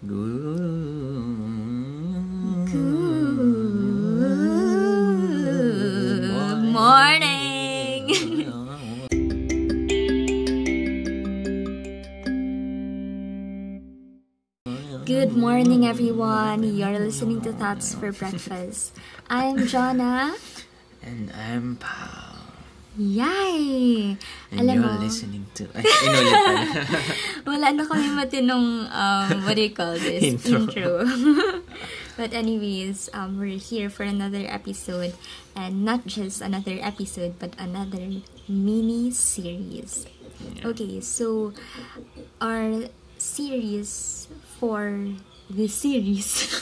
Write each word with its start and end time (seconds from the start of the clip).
Good 0.00 0.16
morning. 6.72 8.08
Good 15.04 15.36
morning, 15.36 15.84
everyone. 15.84 16.62
You're 16.62 16.98
listening 16.98 17.42
to 17.42 17.52
Thoughts 17.52 17.92
for 17.94 18.10
Breakfast. 18.10 18.96
I'm 19.28 19.58
Jonna. 19.68 20.32
And 21.02 21.30
I'm 21.32 21.76
Pao. 21.76 22.19
Yay! 23.00 24.12
And 24.52 24.60
Alam 24.60 24.76
you're 24.76 24.92
mo, 24.92 25.00
listening 25.00 25.48
to... 25.56 25.64
Ay, 25.72 25.88
inulit 25.88 26.36
pala. 26.36 26.64
wala 27.48 27.66
na 27.72 27.84
kami 27.88 28.12
matinong, 28.12 28.92
um, 28.92 29.40
what 29.48 29.56
do 29.56 29.64
you 29.64 29.72
call 29.72 29.96
this? 29.96 30.20
Intro. 30.20 31.08
but 32.20 32.36
anyways, 32.36 33.08
um, 33.16 33.40
we're 33.40 33.56
here 33.56 33.88
for 33.88 34.04
another 34.04 34.44
episode. 34.44 35.16
And 35.56 35.80
not 35.80 36.04
just 36.04 36.44
another 36.44 36.76
episode, 36.76 37.40
but 37.40 37.56
another 37.56 38.20
mini 38.44 39.08
series. 39.16 40.04
Okay, 40.60 41.00
so 41.00 41.56
our 42.36 42.92
series 43.16 44.28
for 44.60 45.16
the 45.48 45.72
series. 45.72 46.52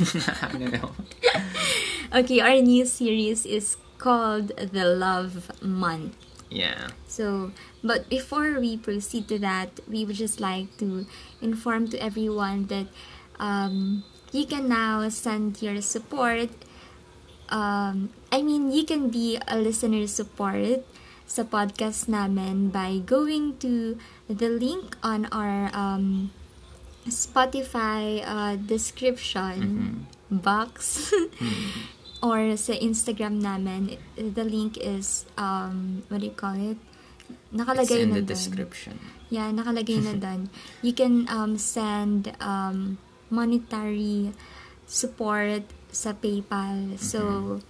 okay, 2.14 2.38
our 2.38 2.62
new 2.62 2.86
series 2.86 3.42
is 3.42 3.74
called 3.98 4.54
The 4.54 4.86
Love 4.86 5.50
Month. 5.58 6.27
Yeah. 6.50 6.88
So, 7.06 7.52
but 7.84 8.08
before 8.08 8.60
we 8.60 8.76
proceed 8.76 9.28
to 9.28 9.38
that, 9.40 9.80
we 9.88 10.04
would 10.04 10.16
just 10.16 10.40
like 10.40 10.76
to 10.78 11.06
inform 11.40 11.88
to 11.92 11.98
everyone 12.00 12.66
that 12.66 12.86
um, 13.38 14.04
you 14.32 14.46
can 14.46 14.68
now 14.68 15.08
send 15.08 15.60
your 15.62 15.80
support. 15.80 16.50
Um, 17.48 18.10
I 18.32 18.42
mean, 18.42 18.72
you 18.72 18.84
can 18.84 19.08
be 19.08 19.38
a 19.46 19.56
listener 19.56 20.06
support 20.06 20.84
sa 21.28 21.44
podcast 21.44 22.08
namin 22.08 22.72
by 22.72 23.04
going 23.04 23.60
to 23.60 24.00
the 24.28 24.48
link 24.48 24.96
on 25.04 25.28
our 25.28 25.68
um, 25.76 26.32
Spotify 27.08 28.24
uh, 28.24 28.56
description 28.56 30.08
box 30.30 31.12
or 32.22 32.56
sa 32.56 32.74
Instagram 32.74 33.40
namin. 33.42 33.96
The 34.16 34.44
link 34.44 34.76
is, 34.78 35.24
um, 35.36 36.02
what 36.08 36.20
do 36.20 36.26
you 36.26 36.36
call 36.36 36.54
it? 36.58 36.78
It's 37.28 37.36
Nakalagay 37.52 38.00
in 38.02 38.08
na 38.10 38.14
the 38.16 38.22
dun. 38.22 38.32
description. 38.34 38.94
Yeah, 39.30 39.52
nakalagay 39.52 40.02
na 40.04 40.14
dun. 40.24 40.50
You 40.82 40.92
can 40.92 41.28
um, 41.28 41.58
send 41.58 42.32
um, 42.40 42.98
monetary 43.30 44.32
support 44.86 45.64
sa 45.92 46.12
PayPal. 46.12 46.96
So, 47.00 47.60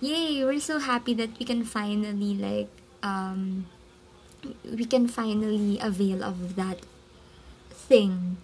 yay! 0.00 0.42
We're 0.44 0.62
so 0.62 0.78
happy 0.78 1.14
that 1.14 1.38
we 1.38 1.46
can 1.46 1.62
finally 1.62 2.34
like 2.34 2.70
um, 3.02 3.66
we 4.66 4.84
can 4.84 5.06
finally 5.06 5.78
avail 5.78 6.22
of 6.22 6.54
that 6.58 6.82
thing 7.70 8.38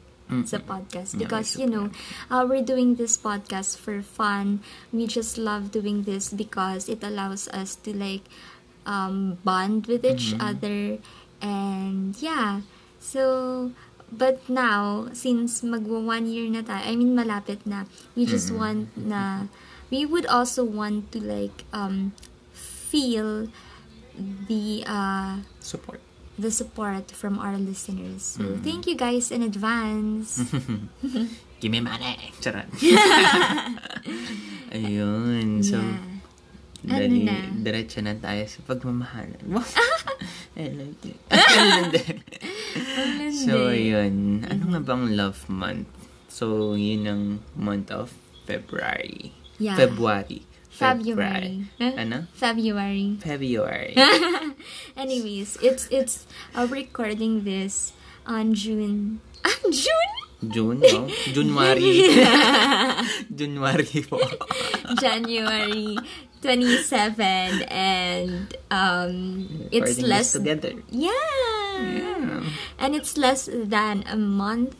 sa 0.44 0.58
podcast. 0.60 1.16
Yeah, 1.16 1.24
because 1.24 1.56
we're 1.56 1.64
you 1.64 1.68
know 1.68 1.86
uh, 2.30 2.44
we're 2.44 2.64
doing 2.64 2.96
this 2.96 3.16
podcast 3.16 3.80
for 3.80 4.00
fun. 4.02 4.60
We 4.92 5.08
just 5.08 5.38
love 5.40 5.72
doing 5.72 6.04
this 6.04 6.32
because 6.32 6.88
it 6.88 7.00
allows 7.02 7.48
us 7.48 7.76
to 7.88 7.96
like 7.96 8.28
um, 8.84 9.38
bond 9.44 9.86
with 9.86 10.04
each 10.04 10.34
other. 10.40 10.98
And 11.40 12.16
yeah. 12.20 12.62
So 12.98 13.72
but 14.10 14.40
now 14.48 15.08
since 15.12 15.60
magwa 15.60 16.00
one 16.00 16.26
year 16.28 16.48
na 16.48 16.64
tayo 16.64 16.80
I 16.80 16.96
mean 16.96 17.12
malapit 17.12 17.64
na 17.68 17.84
we 18.16 18.24
just 18.24 18.48
want 18.48 18.88
na 18.96 19.52
we 19.92 20.08
would 20.08 20.24
also 20.26 20.64
want 20.64 21.12
to 21.12 21.20
like 21.20 21.64
um 21.76 22.16
feel 22.52 23.52
the 24.48 24.82
uh 24.88 25.44
Support. 25.60 26.07
The 26.38 26.50
support 26.50 27.10
from 27.10 27.38
our 27.38 27.58
listeners. 27.58 28.38
So, 28.38 28.56
thank 28.62 28.86
you 28.86 28.94
guys 28.94 29.30
in 29.30 29.42
advance. 29.42 30.38
Give 31.60 31.70
me 31.70 31.80
money. 31.82 32.30
Charot. 32.40 32.70
Ayun. 34.70 35.64
So, 35.64 35.78
Yeah. 36.78 37.02
dali, 37.02 37.26
Ano 37.26 37.26
na? 37.26 37.38
diretso 37.58 37.98
na 37.98 38.14
tayo 38.14 38.46
sa 38.46 38.62
pagmamahalan. 38.62 39.42
Wow. 39.50 39.66
I 40.58 40.70
like 40.74 41.02
it. 41.02 41.18
So, 43.34 43.70
ayun. 43.70 44.46
Ano 44.46 44.62
nga 44.74 44.80
bang 44.82 45.04
love 45.14 45.42
month? 45.50 45.90
So, 46.30 46.74
yun 46.78 47.02
ang 47.10 47.22
month 47.58 47.90
of 47.90 48.14
February. 48.46 49.34
Yeah. 49.58 49.74
February. 49.74 50.46
February. 50.78 51.66
Huh? 51.78 51.92
Ano? 51.98 52.18
February. 52.34 53.18
February. 53.18 53.94
Anyways, 54.96 55.58
it's 55.58 55.90
it's 55.90 56.26
uh, 56.54 56.66
recording 56.70 57.42
this 57.44 57.92
on 58.26 58.54
June. 58.54 59.20
Ah, 59.46 59.54
June? 59.70 60.10
June, 60.50 60.78
no? 60.82 61.06
January. 61.30 62.10
January 63.38 64.02
po. 64.02 64.18
January 64.98 65.94
27 66.42 67.62
and 67.70 68.50
um 68.70 69.46
it's 69.70 69.98
Recording 69.98 70.10
less 70.10 70.28
together. 70.34 70.72
yeah. 70.90 71.10
Yeah. 71.78 72.42
and 72.82 72.98
it's 72.98 73.14
less 73.14 73.46
than 73.46 74.02
a 74.10 74.18
month 74.18 74.74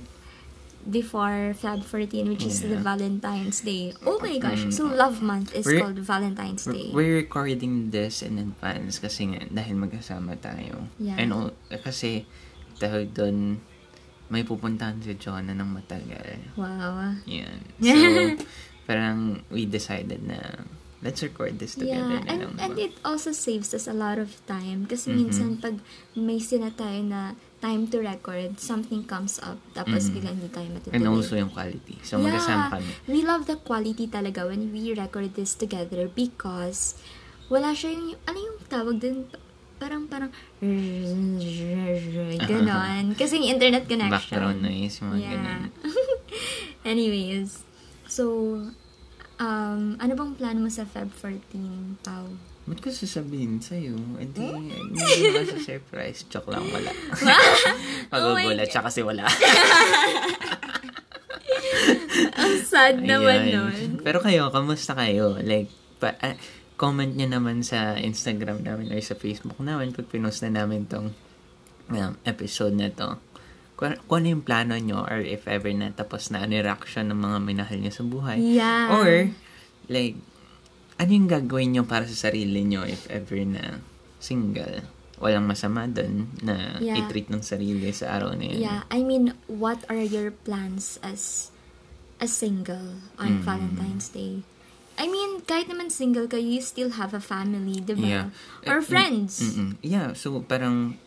before 0.89 1.53
Feb 1.53 1.85
14 1.85 2.25
which 2.27 2.43
is 2.43 2.65
the 2.65 2.75
Yeah. 2.75 2.83
Valentine's 2.83 3.61
Day. 3.61 3.93
Oh 4.03 4.17
my 4.19 4.41
gosh. 4.41 4.65
So 4.73 4.89
love 4.89 5.21
month 5.21 5.53
is 5.53 5.69
We're- 5.69 5.85
called 5.85 6.01
Valentine's 6.01 6.65
Day. 6.65 6.89
We're 6.91 7.21
recording 7.21 7.93
this 7.93 8.25
in 8.25 8.41
advance 8.41 8.97
kasi 8.97 9.37
nga, 9.37 9.45
dahil 9.47 9.77
magkasama 9.77 10.41
tayo. 10.41 10.89
Yeah. 10.97 11.21
And 11.21 11.29
all, 11.31 11.53
kasi, 11.85 12.25
dahil 12.81 13.13
doon, 13.13 13.61
may 14.29 14.45
pupuntahan 14.45 15.01
si 15.01 15.13
Jonah 15.15 15.53
ng 15.53 15.71
matagal. 15.77 16.41
Wow. 16.57 17.17
Yan. 17.29 17.61
So, 17.85 18.45
parang 18.89 19.45
we 19.53 19.69
decided 19.69 20.25
na, 20.25 20.65
let's 21.05 21.21
record 21.21 21.61
this 21.61 21.77
together 21.77 22.25
Yeah, 22.25 22.33
and, 22.33 22.57
and 22.57 22.73
ba? 22.75 22.81
it 22.81 22.97
also 23.05 23.31
saves 23.31 23.71
us 23.71 23.85
a 23.85 23.93
lot 23.93 24.17
of 24.17 24.41
time. 24.49 24.89
Kasi 24.89 25.13
Mhm. 25.13 25.17
minsan 25.17 25.49
pag 25.61 25.77
may 26.17 26.41
sina 26.41 26.73
tayo 26.73 27.05
na 27.05 27.37
time 27.59 27.87
to 27.87 27.99
record, 27.99 28.55
something 28.57 29.03
comes 29.03 29.39
up, 29.41 29.59
tapos 29.73 30.07
Mhm. 30.07 30.13
biglang 30.15 30.37
hindi 30.39 30.49
tayo 30.49 30.69
matutuloy. 30.71 30.95
And 30.95 31.05
also 31.07 31.35
yung 31.35 31.51
quality. 31.51 31.99
So, 32.01 32.19
magkasama 32.19 32.71
kami. 32.71 32.91
we 33.07 33.21
love 33.21 33.45
the 33.45 33.59
quality 33.59 34.07
talaga 34.07 34.47
when 34.47 34.71
we 34.71 34.95
record 34.95 35.35
this 35.35 35.53
together 35.53 36.07
because 36.07 36.95
wala 37.49 37.75
siya 37.75 37.91
yung, 37.91 38.15
ano 38.25 38.39
yung 38.39 38.59
tawag 38.65 38.97
dun? 38.97 39.27
Parang, 39.79 40.07
parang, 40.07 40.31
ganon. 42.45 43.15
Kasi 43.15 43.39
yung 43.39 43.49
internet 43.49 43.87
connection. 43.87 44.11
Background 44.13 44.59
noise, 44.61 44.99
mga 45.01 45.17
Yeah. 45.17 45.31
ganun. 45.35 45.63
Anyways, 46.93 47.63
so, 48.07 48.23
um, 49.39 49.83
ano 49.99 50.13
bang 50.15 50.33
plano 50.35 50.59
mo 50.61 50.71
sa 50.71 50.83
Feb 50.83 51.11
14, 51.13 51.99
Pau? 52.01 52.27
Ba't 52.69 52.85
ko 52.85 52.93
sasabihin 52.93 53.65
sa'yo? 53.65 53.97
Eh 54.21 54.29
di, 54.29 54.45
hindi 54.45 55.01
naman 55.01 55.49
sa 55.49 55.59
surprise. 55.65 56.29
Joke 56.29 56.53
lang, 56.53 56.69
wala. 56.69 56.93
Oh 58.09 58.37
Magugulat 58.37 58.69
siya 58.69 58.85
kasi 58.85 59.01
wala. 59.05 59.25
Ang 62.41 62.55
sad 62.65 63.01
naman 63.01 63.49
Ayan. 63.49 63.53
nun. 63.57 63.81
Pero 64.05 64.21
kayo, 64.21 64.53
kamusta 64.53 64.93
kayo? 64.97 65.37
Like, 65.41 65.69
pa, 66.01 66.17
ah, 66.21 66.37
comment 66.79 67.11
nyo 67.11 67.27
naman 67.27 67.65
sa 67.67 67.99
Instagram 67.99 68.63
namin 68.63 68.93
or 68.95 69.01
sa 69.03 69.19
Facebook 69.19 69.59
namin 69.59 69.91
pag 69.97 70.07
pinost 70.07 70.45
na 70.47 70.63
namin 70.63 70.87
tong 70.87 71.13
um, 71.91 72.13
episode 72.23 72.77
na 72.77 72.89
to. 72.93 73.19
Kung, 73.79 73.95
kung 74.07 74.25
ano 74.25 74.29
yung 74.39 74.45
plano 74.45 74.75
nyo 74.79 75.07
or 75.07 75.23
if 75.23 75.47
ever 75.47 75.71
na 75.75 75.91
tapos 75.95 76.31
na 76.31 76.45
ano 76.45 76.55
yung 76.59 76.67
reaction 76.67 77.11
ng 77.11 77.19
mga 77.19 77.39
minahal 77.43 77.79
nyo 77.79 77.93
sa 77.93 78.05
buhay. 78.05 78.39
Yeah. 78.41 78.93
Or, 78.95 79.09
like, 79.91 80.17
ano 80.99 81.11
yung 81.11 81.31
gagawin 81.31 81.71
nyo 81.73 81.83
para 81.83 82.05
sa 82.05 82.29
sarili 82.29 82.63
nyo 82.63 82.83
if 82.83 83.07
ever 83.09 83.39
na 83.41 83.79
single? 84.19 84.83
Walang 85.19 85.51
masama 85.51 85.87
dun 85.87 86.31
na 86.43 86.79
Yeah. 86.79 86.99
i-treat 86.99 87.27
ng 87.27 87.43
sarili 87.43 87.91
sa 87.91 88.15
araw 88.15 88.39
na 88.39 88.45
yun. 88.47 88.59
Yeah, 88.61 88.83
I 88.87 89.03
mean, 89.03 89.35
what 89.51 89.83
are 89.91 89.99
your 89.99 90.31
plans 90.31 90.99
as 91.03 91.51
a 92.19 92.27
single 92.27 93.03
on 93.19 93.43
Mm. 93.43 93.43
Valentine's 93.43 94.11
Day? 94.11 94.43
I 94.95 95.07
mean, 95.07 95.43
kahit 95.43 95.71
naman 95.71 95.91
single 95.91 96.27
ka, 96.27 96.39
you 96.39 96.59
still 96.59 96.99
have 96.99 97.15
a 97.15 97.23
family, 97.23 97.79
di 97.79 97.95
ba? 97.95 98.07
Yeah. 98.07 98.27
Or 98.67 98.83
Eh, 98.83 98.87
friends. 98.87 99.39
Mm-mm. 99.39 99.79
Yeah, 99.79 100.15
so 100.15 100.39
parang, 100.43 100.99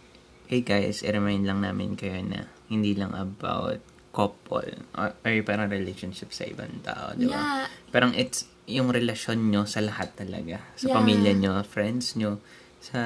hey 0.48 0.64
guys, 0.64 1.04
i-remind 1.04 1.44
lang 1.44 1.60
namin 1.60 1.96
kayo 1.96 2.20
na 2.24 2.48
hindi 2.68 2.96
lang 2.96 3.12
about 3.12 3.84
couple 4.12 4.76
or, 4.92 5.16
or 5.24 5.32
parang 5.44 5.72
relationship 5.72 6.32
sa 6.32 6.44
ibang 6.44 6.84
tao, 6.84 7.16
di 7.16 7.28
ba? 7.28 7.36
Yeah. 7.36 7.64
Parang 7.92 8.12
it's 8.12 8.48
yung 8.68 8.90
relasyon 8.90 9.50
nyo 9.50 9.66
sa 9.66 9.82
lahat 9.82 10.14
talaga. 10.16 10.62
Sa 10.76 10.90
Yeah. 10.90 10.96
pamilya 10.98 11.34
nyo, 11.34 11.54
friends 11.64 12.14
nyo, 12.16 12.38
sa 12.82 12.98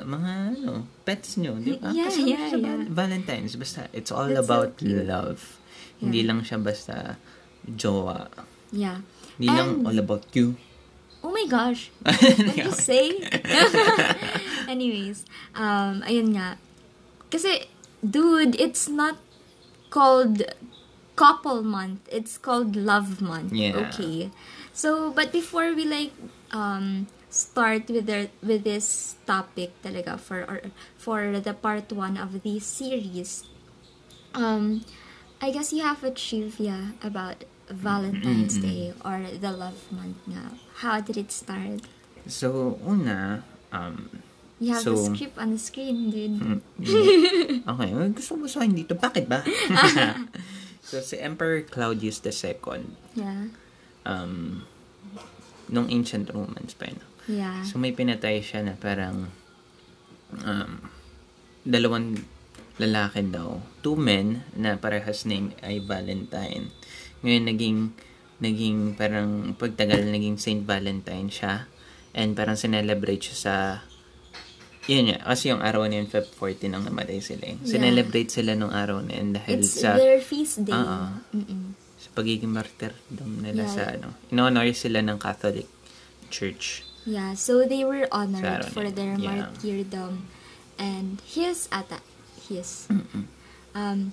mga 0.00 0.32
ano, 0.56 0.88
pets 1.04 1.36
nyo, 1.36 1.56
di 1.56 1.76
ba? 1.76 1.92
Yeah, 1.92 2.08
Kasama 2.08 2.28
yeah, 2.28 2.44
sa 2.46 2.56
yeah. 2.56 2.64
Val- 2.64 2.88
Valentine's, 2.88 3.52
basta 3.54 3.84
it's 3.92 4.08
all 4.08 4.28
That's 4.28 4.40
so 4.40 4.48
about 4.48 4.80
cute. 4.80 5.04
love. 5.04 5.60
Hindi 6.00 6.24
lang 6.24 6.40
siya 6.40 6.56
basta 6.56 7.20
jowa. 7.66 8.32
Yeah. 8.72 9.04
Hindi 9.36 9.48
lang 9.50 9.68
And- 9.80 9.84
all 9.84 9.98
about 9.98 10.24
you. 10.32 10.56
Oh 11.20 11.28
my 11.28 11.44
gosh. 11.44 11.92
What 12.00 12.56
you 12.56 12.72
say? 12.72 13.20
Anyways, 14.72 15.28
um, 15.52 16.00
ayun 16.00 16.32
nga. 16.32 16.56
Kasi, 17.28 17.68
dude, 18.00 18.56
it's 18.56 18.88
not 18.88 19.20
called 19.90 20.40
couple 21.12 21.60
month. 21.60 22.00
It's 22.08 22.38
called 22.38 22.72
love 22.72 23.20
month. 23.20 23.52
Yeah. 23.52 23.76
Okay. 23.92 24.32
So, 24.72 25.10
but 25.10 25.32
before 25.32 25.74
we 25.74 25.84
like 25.84 26.12
um 26.52 27.06
start 27.30 27.86
with 27.90 28.06
the 28.06 28.30
with 28.42 28.64
this 28.64 29.16
topic 29.26 29.70
talaga 29.82 30.18
for 30.18 30.42
or 30.46 30.60
for 30.98 31.38
the 31.38 31.54
part 31.54 31.90
one 31.92 32.16
of 32.16 32.42
this 32.42 32.66
series, 32.66 33.44
um, 34.34 34.84
I 35.40 35.50
guess 35.50 35.72
you 35.72 35.82
have 35.82 36.02
a 36.04 36.10
trivia 36.10 36.94
about 37.02 37.44
Valentine's 37.70 38.58
Day 38.58 38.92
or 39.04 39.22
the 39.30 39.52
love 39.52 39.78
month 39.94 40.18
nga. 40.26 40.58
How 40.82 40.98
did 41.00 41.16
it 41.16 41.30
start? 41.30 41.86
So, 42.26 42.78
una, 42.84 43.42
um, 43.72 44.10
You 44.60 44.76
have 44.76 44.84
So- 44.84 44.92
the 44.92 45.16
script 45.16 45.40
on 45.40 45.56
the 45.56 45.58
screen, 45.58 46.12
dude. 46.12 46.36
Mm, 46.36 46.60
okay, 47.72 47.90
well, 47.96 48.12
gusto 48.12 48.36
mo 48.36 48.44
basahin 48.44 48.76
dito. 48.76 48.92
Bakit 48.92 49.24
ba? 49.24 49.40
so, 50.84 51.00
si 51.00 51.16
Emperor 51.16 51.64
Claudius 51.64 52.20
II, 52.20 52.84
Yeah. 53.16 53.48
Um, 54.04 54.62
nung 55.70 55.86
ancient 55.88 56.28
Romans 56.30 56.74
pa 56.74 56.90
yun. 56.90 57.00
Yeah. 57.30 57.62
So, 57.62 57.78
may 57.78 57.94
pinatay 57.94 58.42
siya 58.42 58.66
na 58.66 58.74
parang 58.74 59.30
um, 60.42 60.72
dalawang 61.62 62.18
lalaki 62.80 63.28
daw. 63.28 63.60
Two 63.84 63.94
men 63.94 64.42
na 64.56 64.80
parehas 64.80 65.28
name 65.28 65.52
ay 65.60 65.84
Valentine. 65.84 66.72
Ngayon, 67.20 67.44
naging 67.44 67.78
naging 68.40 68.96
parang 68.96 69.52
pagtagal 69.52 70.08
naging 70.08 70.40
Saint 70.40 70.64
Valentine 70.64 71.28
siya. 71.28 71.68
And 72.16 72.34
parang 72.34 72.56
sinelebrate 72.58 73.30
siya 73.30 73.36
sa 73.36 73.54
yun 74.88 75.12
nga, 75.12 75.22
kasi 75.22 75.54
yung 75.54 75.62
araw 75.62 75.86
na 75.86 76.02
yun, 76.02 76.08
Feb 76.10 76.26
14 76.34 76.72
ang 76.72 76.82
namatay 76.82 77.22
sila. 77.22 77.46
eh. 77.46 77.54
Yeah. 77.62 77.78
Sinelebrate 77.78 78.32
sila 78.32 78.58
nung 78.58 78.74
araw 78.74 79.04
na 79.04 79.22
yun 79.22 79.36
dahil 79.36 79.62
It's 79.62 79.78
sa, 79.78 79.94
their 79.94 80.18
feast 80.18 80.66
day. 80.66 80.74
Oo. 80.74 81.20
Mm-mm. 81.36 81.78
Sa 82.00 82.08
pagiging 82.10 82.48
martyrdom 82.48 83.44
nila 83.44 83.68
Yeah. 83.68 83.74
sa 83.76 83.82
ano. 83.92 84.08
In-honor 84.32 84.72
sila 84.72 85.04
ng 85.04 85.20
Catholic 85.20 85.68
Church. 86.32 86.82
Yeah, 87.04 87.36
so 87.36 87.64
they 87.64 87.84
were 87.84 88.08
honored 88.08 88.64
for 88.66 88.88
their 88.88 89.16
Yeah. 89.16 89.52
martyrdom. 89.52 90.28
And 90.80 91.20
his 91.28 91.68
ata, 91.68 92.00
his. 92.40 92.88
Um, 93.76 94.12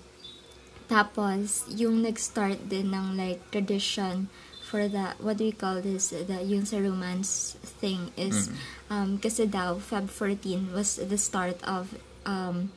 tapos, 0.87 1.67
yung 1.67 2.03
nag-start 2.03 2.67
din 2.67 2.91
ng 2.91 3.15
like 3.15 3.39
tradition 3.51 4.27
for 4.63 4.87
the, 4.87 5.15
what 5.19 5.39
do 5.39 5.47
we 5.47 5.55
call 5.55 5.79
this, 5.79 6.11
the, 6.11 6.43
yung 6.43 6.67
sa 6.67 6.79
romance 6.79 7.55
thing 7.79 8.11
is, 8.19 8.51
um, 8.91 9.15
kasi 9.15 9.47
daw, 9.47 9.79
Feb 9.79 10.11
14 10.11 10.75
was 10.75 10.99
the 10.99 11.15
start 11.17 11.55
of, 11.63 11.95
um, 12.27 12.71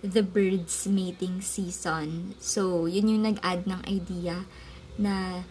the 0.00 0.24
birds 0.24 0.88
mating 0.88 1.40
season. 1.40 2.34
So, 2.40 2.86
yun 2.88 3.08
yung 3.08 3.24
nag-add 3.24 3.68
ng 3.68 3.80
idea 3.84 4.48
na 4.96 5.44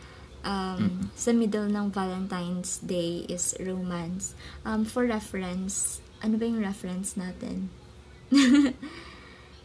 um, 0.44 1.10
sa 1.14 1.32
middle 1.32 1.70
ng 1.70 1.94
Valentine's 1.94 2.82
Day 2.82 3.26
is 3.30 3.54
romance. 3.62 4.34
Um, 4.66 4.86
for 4.86 5.06
reference, 5.06 6.02
ano 6.22 6.38
ba 6.38 6.46
yung 6.46 6.62
reference 6.62 7.16
natin? 7.16 7.70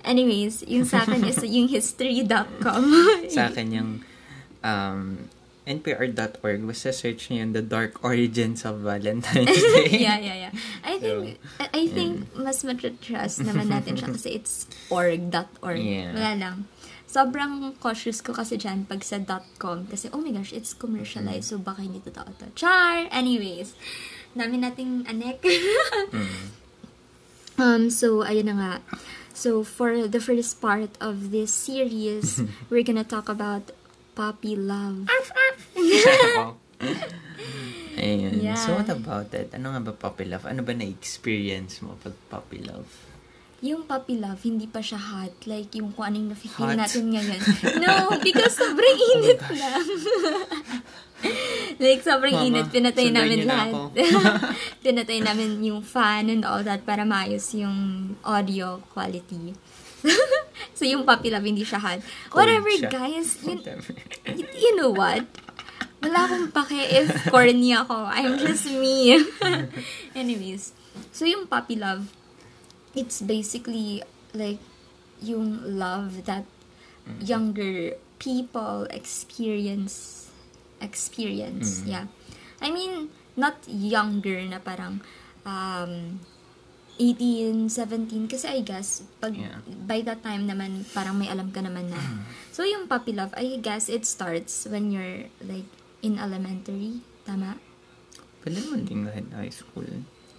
Anyways, 0.04 0.64
yung 0.68 0.84
sa 0.84 1.04
akin 1.04 1.24
is 1.24 1.40
yung 1.56 1.68
history.com. 1.68 2.84
Sa 3.32 3.48
akin 3.48 3.66
yung 3.72 3.90
um, 4.60 5.32
npr.org, 5.64 6.60
basta 6.68 6.92
search 6.92 7.32
niyo 7.32 7.48
The 7.48 7.64
Dark 7.64 8.04
Origins 8.04 8.68
of 8.68 8.84
Valentine's 8.84 9.48
Day. 9.80 9.96
yeah, 9.96 10.20
yeah, 10.20 10.48
yeah. 10.48 10.52
I 10.84 11.00
think, 11.00 11.40
I 11.56 11.66
I 11.72 11.84
think 11.88 12.28
mas 12.36 12.60
matrust 12.60 13.40
naman 13.40 13.72
natin 13.72 13.96
siya 13.96 14.12
kasi 14.12 14.36
it's 14.36 14.68
org.org. 14.92 15.80
Yeah. 15.80 16.12
Wala 16.12 16.32
lang. 16.36 16.56
Sobrang 17.08 17.72
cautious 17.80 18.20
ko 18.20 18.36
kasi 18.36 18.60
dyan 18.60 18.84
pag 18.84 19.00
sa 19.00 19.22
.com 19.56 19.88
kasi, 19.88 20.12
oh 20.12 20.20
my 20.20 20.36
gosh, 20.36 20.52
it's 20.52 20.76
commercialized 20.76 21.48
so 21.48 21.56
baka 21.56 21.80
hindi 21.80 22.02
totoo 22.04 22.28
to. 22.42 22.50
Char! 22.58 23.08
Anyways, 23.08 23.72
dami 24.36 24.60
nating 24.60 25.08
anek. 25.08 25.40
um, 27.62 27.88
so, 27.88 28.20
ayun 28.26 28.50
na 28.50 28.54
nga. 28.58 28.72
So, 29.34 29.62
for 29.62 30.06
the 30.06 30.20
first 30.20 30.60
part 30.60 30.94
of 31.00 31.30
this 31.30 31.54
series, 31.54 32.42
we're 32.70 32.86
gonna 32.86 33.06
talk 33.06 33.30
about 33.30 33.70
puppy 34.14 34.54
love. 34.56 35.10
Ayun. 37.94 38.42
Yeah. 38.42 38.58
So, 38.58 38.74
what 38.74 38.90
about 38.90 39.30
it? 39.34 39.54
Ano 39.54 39.70
nga 39.74 39.80
ba 39.82 39.92
puppy 39.94 40.26
love? 40.26 40.46
Ano 40.46 40.66
ba 40.66 40.74
na-experience 40.74 41.82
mo 41.82 41.94
pag 42.02 42.14
puppy 42.30 42.62
love? 42.62 42.86
Yung 43.64 43.88
puppy 43.88 44.20
love, 44.20 44.44
hindi 44.44 44.68
pa 44.68 44.84
siya 44.84 45.00
hot. 45.00 45.48
Like, 45.48 45.72
yung 45.72 45.96
kung 45.96 46.12
anong 46.12 46.36
nafe-feel 46.36 46.74
Hot? 46.74 46.76
natin 46.76 47.08
ngayon. 47.08 47.40
No, 47.82 48.12
because 48.20 48.60
sobrang 48.60 48.98
init 49.16 49.40
lang. 49.40 49.86
like, 51.84 52.04
sobrang 52.04 52.36
Mama, 52.36 52.44
init. 52.44 52.68
Pinatay 52.68 53.08
namin 53.08 53.48
na 53.48 53.64
lahat. 53.64 53.72
ako. 53.72 53.80
Pinatay 54.84 55.18
namin 55.24 55.64
yung 55.64 55.80
fan 55.80 56.28
and 56.28 56.44
all 56.44 56.60
that 56.60 56.84
para 56.84 57.08
maayos 57.08 57.56
yung 57.56 58.12
audio 58.20 58.84
quality. 58.92 59.56
so, 60.76 60.84
yung 60.84 61.04
puppy 61.04 61.28
love, 61.28 61.44
hindi 61.44 61.62
siya 61.62 61.78
hot. 61.78 62.00
Whatever, 62.32 62.70
siya. 62.70 62.88
guys. 62.88 63.36
Yun, 63.44 63.60
Whatever. 63.60 63.92
y- 64.28 64.52
you 64.54 64.72
know 64.76 64.90
what? 64.90 65.24
Wala 66.00 66.28
akong 66.28 66.48
pake 66.52 66.84
if 67.00 67.08
corny 67.28 67.72
ako. 67.72 67.96
I'm 67.96 68.36
just 68.36 68.68
me. 68.68 69.24
Anyways, 70.14 70.76
so 71.10 71.24
yung 71.24 71.46
puppy 71.46 71.76
love, 71.76 72.12
it's 72.92 73.20
basically 73.20 74.04
like 74.32 74.60
yung 75.20 75.64
love 75.64 76.28
that 76.28 76.44
younger 77.20 77.96
people 78.18 78.84
experience 78.90 80.28
experience 80.80 81.80
Mm. 81.80 81.88
yeah 81.88 82.04
i 82.60 82.68
mean 82.68 83.08
not 83.36 83.56
younger 83.66 84.40
na 84.44 84.60
parang 84.60 85.00
um 85.44 86.20
18 86.96 87.66
17 87.68 88.30
kasi 88.30 88.46
i 88.46 88.60
guess 88.60 89.02
pag 89.18 89.34
Yeah. 89.34 89.58
by 89.84 89.98
that 90.00 90.20
time 90.20 90.46
naman 90.46 90.86
parang 90.90 91.18
may 91.18 91.26
alam 91.26 91.50
ka 91.50 91.58
naman 91.58 91.90
na 91.90 91.98
so 92.50 92.62
yung 92.62 92.86
puppy 92.86 93.10
love 93.10 93.34
i 93.34 93.58
guess 93.58 93.88
it 93.88 94.04
starts 94.04 94.66
when 94.66 94.88
you're 94.88 95.26
like 95.42 95.66
in 96.00 96.16
elementary 96.16 97.02
tama 97.24 97.58
Pwede 98.40 98.60
naman 98.60 98.84
din 98.84 99.08
kahit 99.08 99.26
high 99.32 99.48
school. 99.48 99.88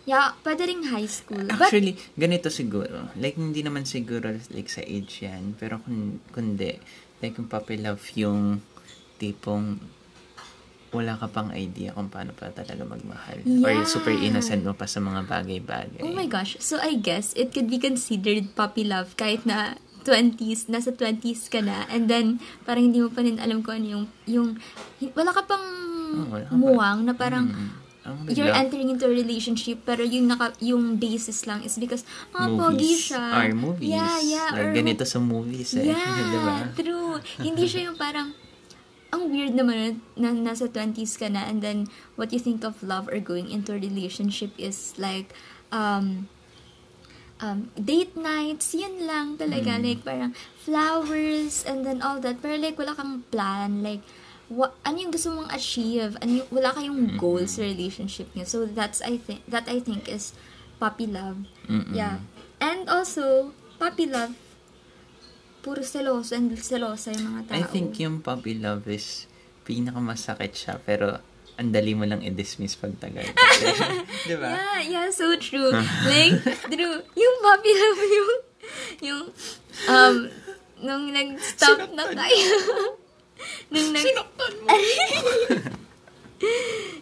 yeah 0.05 0.37
pwede 0.45 0.61
ring 0.63 0.85
high 0.87 1.09
school 1.09 1.41
but 1.49 1.65
Actually, 1.65 1.97
ganito 2.13 2.53
siguro. 2.53 3.09
Like, 3.17 3.33
hindi 3.33 3.65
naman 3.65 3.83
siguro 3.83 4.29
like 4.53 4.69
sa 4.69 4.85
age 4.85 5.25
yan. 5.25 5.57
Pero 5.57 5.81
kun, 5.81 6.21
kundi, 6.29 6.77
like 7.17 7.33
yung 7.33 7.49
puppy 7.49 7.81
love 7.81 8.05
yung 8.13 8.61
tipong 9.17 9.81
wala 10.89 11.15
ka 11.15 11.27
pang 11.27 11.49
idea 11.51 11.91
kung 11.91 12.07
paano 12.07 12.31
pa 12.31 12.49
talaga 12.49 12.81
magmahal. 12.81 13.41
Or 13.59 13.71
Yeah. 13.73 13.83
super 13.83 14.11
innocent 14.11 14.61
mo 14.61 14.71
pa 14.71 14.85
sa 14.85 14.99
mga 14.99 15.25
bagay-bagay. 15.25 15.99
Oh 15.99 16.11
my 16.11 16.25
gosh. 16.25 16.55
So 16.59 16.77
I 16.77 16.95
guess 16.95 17.33
it 17.33 17.49
could 17.49 17.67
be 17.67 17.77
considered 17.77 18.53
puppy 18.53 18.83
love 18.83 19.13
kahit 19.15 19.43
na 19.43 19.75
20s, 20.01 20.69
nasa 20.69 20.89
20s 20.89 21.49
ka 21.49 21.59
na, 21.59 21.89
and 21.89 22.05
then 22.05 22.37
parang 22.61 22.87
hindi 22.87 23.01
mo 23.01 23.09
pa 23.09 23.19
rin 23.19 23.37
alam 23.37 23.59
kung 23.59 23.81
ano 23.81 23.87
yung, 23.89 24.05
yung 24.25 24.49
wala 25.11 25.31
ka 25.31 25.43
pang 25.43 25.65
Oh, 26.07 26.29
wala 26.29 26.45
ka 26.45 26.49
pa. 26.49 26.55
muwang 26.55 26.99
na 27.01 27.13
parang 27.13 27.47
Mm. 27.47 27.83
Ang 28.05 28.29
you're 28.29 28.45
bigla. 28.45 28.61
entering 28.61 28.89
into 28.91 29.01
a 29.01 29.09
relationship 29.09 29.81
pero 29.81 30.05
yung 30.05 30.29
naka, 30.29 30.53
yung 30.61 30.93
basis 30.95 31.49
lang 31.49 31.65
is 31.65 31.73
because 31.73 32.05
pogi 32.29 32.53
movies. 32.53 33.09
siya. 33.09 33.25
Or 33.33 33.49
movies. 33.51 33.89
Yeah, 33.89 34.17
yeah. 34.21 34.47
Like, 34.53 34.61
or, 34.61 34.77
ganito 34.77 35.03
sa 35.03 35.17
movies 35.17 35.73
eh. 35.73 35.89
Yeah, 35.89 36.13
diba? 36.23 36.55
true. 36.77 37.17
Hindi 37.41 37.65
siya 37.65 37.89
yung 37.89 37.97
parang 37.97 38.29
ang 39.15 39.31
weird 39.31 39.55
naman 39.55 40.03
na 40.19 40.35
nasa 40.35 40.67
20s 40.67 41.15
ka 41.15 41.31
na 41.31 41.47
and 41.47 41.63
then 41.63 41.87
what 42.19 42.35
you 42.35 42.39
think 42.39 42.67
of 42.67 42.83
love 42.83 43.07
or 43.07 43.17
going 43.23 43.47
into 43.47 43.71
a 43.71 43.79
relationship 43.79 44.51
is 44.59 44.93
like 44.99 45.31
um 45.71 46.27
um, 47.39 47.71
date 47.75 48.15
nights, 48.15 48.75
yun 48.75 49.07
lang 49.07 49.35
talaga. 49.35 49.75
Like, 49.81 50.03
parang 50.03 50.31
flowers 50.63 51.63
and 51.67 51.83
then 51.83 51.99
all 51.99 52.19
that. 52.23 52.39
Pero 52.39 52.55
like, 52.55 52.77
wala 52.79 52.95
kang 52.95 53.23
plan. 53.31 53.83
Like, 53.83 54.03
wa- 54.47 54.75
ano 54.85 54.95
yung 54.99 55.11
gusto 55.11 55.31
mong 55.35 55.51
achieve? 55.51 56.15
Ano 56.21 56.43
yung, 56.43 56.49
wala 56.51 56.71
kayong 56.75 57.19
goals 57.19 57.59
sa 57.59 57.61
relationship 57.63 58.31
niyo. 58.35 58.47
So, 58.47 58.63
that's, 58.65 59.01
I 59.03 59.17
think, 59.19 59.43
that 59.49 59.67
I 59.67 59.79
think 59.79 60.07
is 60.07 60.31
puppy 60.79 61.07
love. 61.07 61.47
Mm-mm. 61.67 61.95
Yeah. 61.95 62.23
And 62.63 62.87
also, 62.87 63.51
puppy 63.79 64.07
love, 64.07 64.35
puro 65.65 65.81
seloso 65.81 66.37
and 66.37 66.53
selosa 66.61 67.09
yung 67.09 67.33
mga 67.33 67.41
tao. 67.49 67.57
I 67.57 67.65
think 67.65 67.97
yung 67.97 68.21
puppy 68.21 68.53
love 68.61 68.85
is 68.85 69.25
pinakamasakit 69.65 70.53
siya 70.53 70.77
pero 70.77 71.17
ang 71.57 71.73
dali 71.73 71.97
mo 71.97 72.05
lang 72.05 72.21
i-dismiss 72.21 72.77
pag 72.77 72.93
tagal. 73.01 73.25
Di 74.29 74.35
ba? 74.37 74.53
Yeah, 74.53 74.79
yeah, 74.85 75.07
so 75.09 75.33
true. 75.41 75.73
like, 76.11 76.37
true. 76.69 77.01
Yung 77.17 77.35
puppy 77.41 77.71
love, 77.73 78.01
yung, 78.05 78.31
yung, 79.01 79.23
um, 79.89 80.15
nung 80.85 81.05
nag-stop 81.09 81.89
na 81.97 82.13
kayo. 82.13 82.55
nung 83.73 83.89
nag... 83.89 84.05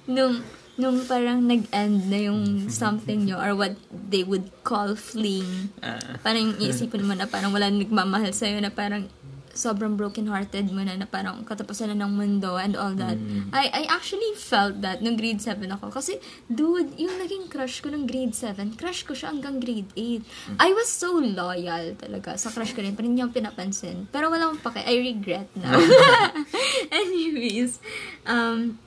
nung, 0.07 0.35
nung 0.73 1.05
parang 1.05 1.45
nag-end 1.45 2.09
na 2.09 2.19
yung 2.29 2.65
something 2.65 3.29
nyo 3.29 3.37
or 3.37 3.53
what 3.53 3.77
they 3.93 4.25
would 4.25 4.49
call 4.65 4.97
fling. 4.97 5.69
Ah. 5.85 6.17
Parang 6.25 6.57
iisipin 6.57 7.05
mo 7.05 7.13
na 7.13 7.29
parang 7.29 7.53
wala 7.53 7.69
nagmamahal 7.69 8.33
sa'yo 8.33 8.57
na 8.57 8.73
parang 8.73 9.05
sobrang 9.53 9.93
broken-hearted 9.93 10.73
mo 10.73 10.81
na 10.81 10.97
na 10.97 11.05
parang 11.05 11.45
katapusan 11.45 11.93
na 11.93 12.03
ng 12.03 12.11
mundo 12.17 12.57
and 12.57 12.73
all 12.73 12.91
that. 12.97 13.15
Mm. 13.15 13.53
I 13.53 13.69
I 13.69 13.83
actually 13.85 14.33
felt 14.33 14.81
that 14.81 15.05
nung 15.05 15.13
grade 15.13 15.39
7 15.39 15.61
ako. 15.77 15.93
Kasi, 15.93 16.17
dude, 16.49 16.97
yung 16.97 17.21
naging 17.21 17.47
crush 17.53 17.85
ko 17.85 17.93
nung 17.93 18.09
grade 18.09 18.33
7, 18.33 18.73
crush 18.73 19.05
ko 19.05 19.13
siya 19.13 19.29
hanggang 19.29 19.61
grade 19.61 19.87
8. 19.93 20.57
I 20.57 20.69
was 20.73 20.89
so 20.89 21.21
loyal 21.21 21.93
talaga 22.01 22.33
sa 22.35 22.49
crush 22.49 22.73
ko 22.73 22.81
rin. 22.81 22.97
Hindi 22.97 23.21
niya 23.21 23.29
pinapansin. 23.29 24.09
Pero 24.09 24.33
wala 24.33 24.49
akong 24.49 24.73
pake. 24.73 24.81
I 24.89 24.95
regret 24.97 25.49
now. 25.53 25.77
Anyways, 27.05 27.77
um, 28.25 28.81